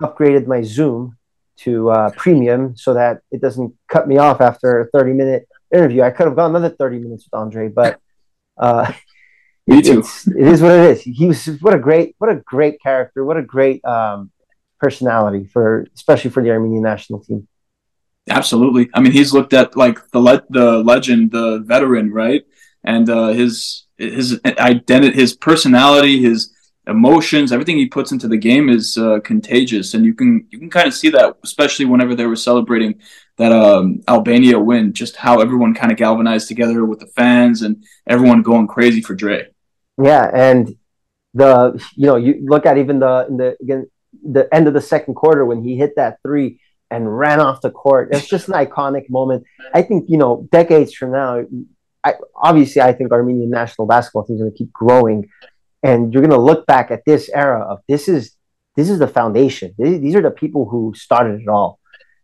[0.00, 1.16] upgraded my Zoom
[1.58, 6.02] to uh, premium so that it doesn't cut me off after a 30 minute interview.
[6.02, 8.00] I could have gone another 30 minutes with Andre, but
[8.56, 8.92] uh,
[9.66, 10.00] me too.
[10.00, 11.02] it is what it is.
[11.02, 13.24] He was what a great, what a great character.
[13.24, 14.30] What a great um,
[14.80, 17.48] personality for, especially for the Armenian national team.
[18.28, 18.90] Absolutely.
[18.94, 22.44] I mean, he's looked at like the le- the legend, the veteran, right?
[22.84, 26.54] And uh, his his identity, his personality, his
[26.86, 30.70] emotions, everything he puts into the game is uh, contagious, and you can you can
[30.70, 33.00] kind of see that, especially whenever they were celebrating
[33.36, 37.84] that um, Albania win, just how everyone kind of galvanized together with the fans and
[38.06, 39.46] everyone going crazy for Dre.
[40.02, 40.76] Yeah, and
[41.34, 43.90] the you know you look at even the in the again
[44.22, 46.60] the end of the second quarter when he hit that three
[46.90, 48.08] and ran off the court.
[48.12, 49.44] It's just an iconic moment.
[49.74, 51.44] I think you know decades from now,
[52.04, 55.28] I, obviously I think Armenian national basketball team is going to keep growing,
[55.82, 58.34] and you're going to look back at this era of this is
[58.76, 59.74] this is the foundation.
[59.78, 61.80] These are the people who started it all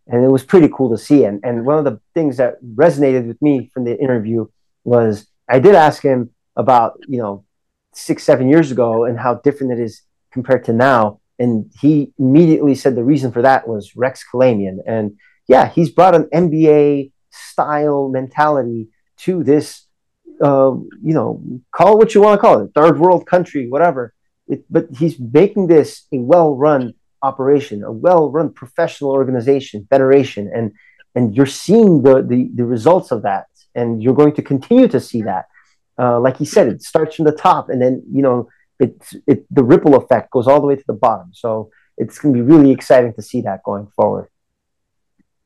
[0.07, 1.23] and it was pretty cool to see.
[1.23, 4.47] And and one of the things that resonated with me from the interview
[4.83, 7.45] was I did ask him about you know
[7.93, 10.01] six seven years ago and how different it is
[10.31, 15.17] compared to now, and he immediately said the reason for that was Rex Kalamian, and
[15.47, 19.83] yeah, he's brought an NBA style mentality to this.
[20.41, 24.13] Uh, you know, call it what you want to call it, third world country, whatever.
[24.47, 30.71] It, but he's making this a well-run operation, a well-run professional organization, federation, and
[31.15, 34.99] and you're seeing the, the the results of that, and you're going to continue to
[34.99, 35.45] see that.
[35.97, 38.95] Uh, like he said, it starts from the top, and then you know it
[39.27, 41.31] it the ripple effect goes all the way to the bottom.
[41.33, 44.29] So it's going to be really exciting to see that going forward.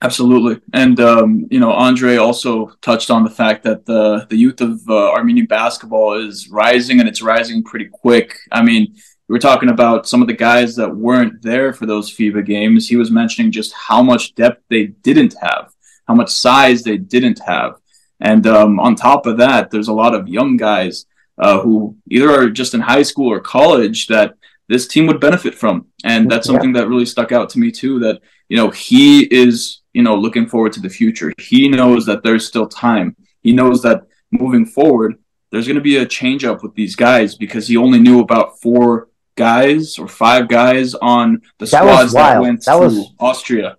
[0.01, 4.61] Absolutely, and um, you know, Andre also touched on the fact that the the youth
[4.61, 8.37] of uh, Armenian basketball is rising, and it's rising pretty quick.
[8.49, 8.95] I mean,
[9.27, 12.87] we were talking about some of the guys that weren't there for those FIBA games.
[12.87, 15.73] He was mentioning just how much depth they didn't have,
[16.07, 17.75] how much size they didn't have.
[18.21, 21.05] And um, on top of that, there's a lot of young guys
[21.39, 24.35] uh, who either are just in high school or college that
[24.67, 25.87] this team would benefit from.
[26.03, 29.81] And that's something that really stuck out to me too, that, you know, he is,
[29.93, 31.33] you know, looking forward to the future.
[31.39, 33.15] He knows that there's still time.
[33.41, 35.17] He knows that moving forward,
[35.51, 38.61] there's going to be a change up with these guys because he only knew about
[38.61, 43.77] four guys or five guys on the that squads that went that through was, Austria.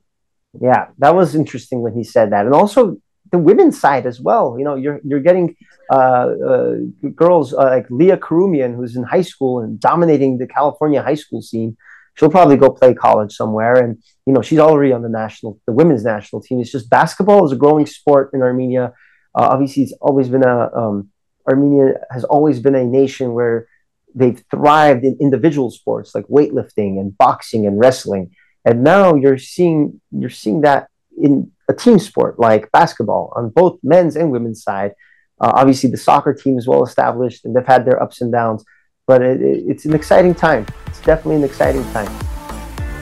[0.60, 2.96] Yeah, that was interesting when he said that, and also
[3.30, 4.56] the women's side as well.
[4.58, 5.56] You know, you're you're getting
[5.90, 6.74] uh, uh,
[7.14, 11.42] girls uh, like Leah Karumian, who's in high school and dominating the California high school
[11.42, 11.76] scene.
[12.14, 15.72] She'll probably go play college somewhere, and you know she's already on the national, the
[15.72, 16.60] women's national team.
[16.60, 18.92] It's just basketball is a growing sport in Armenia.
[19.34, 21.10] Uh, obviously, it's always been a um,
[21.48, 23.68] Armenia has always been a nation where
[24.14, 28.30] they've thrived in individual sports like weightlifting and boxing and wrestling
[28.64, 33.78] and now you're seeing you're seeing that in a team sport like basketball on both
[33.82, 34.92] men's and women's side
[35.40, 38.64] uh, obviously the soccer team is well established and they've had their ups and downs
[39.10, 40.64] but it, it, it's an exciting time.
[40.86, 42.08] It's definitely an exciting time.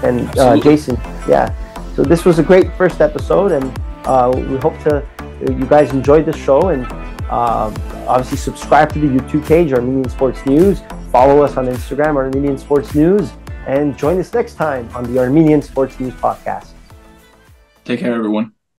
[0.03, 0.97] And uh, Jason,
[1.29, 1.55] yeah.
[1.95, 3.67] So this was a great first episode, and
[4.07, 5.07] uh, we hope to
[5.43, 6.87] you guys enjoyed the show and
[7.31, 7.75] um,
[8.09, 10.81] obviously subscribe to the YouTube page, Armenian Sports News.
[11.13, 13.31] Follow us on Instagram, Armenian Sports News,
[13.67, 16.71] and join us next time on the Armenian Sports News Podcast.
[17.85, 18.58] Take care, everyone.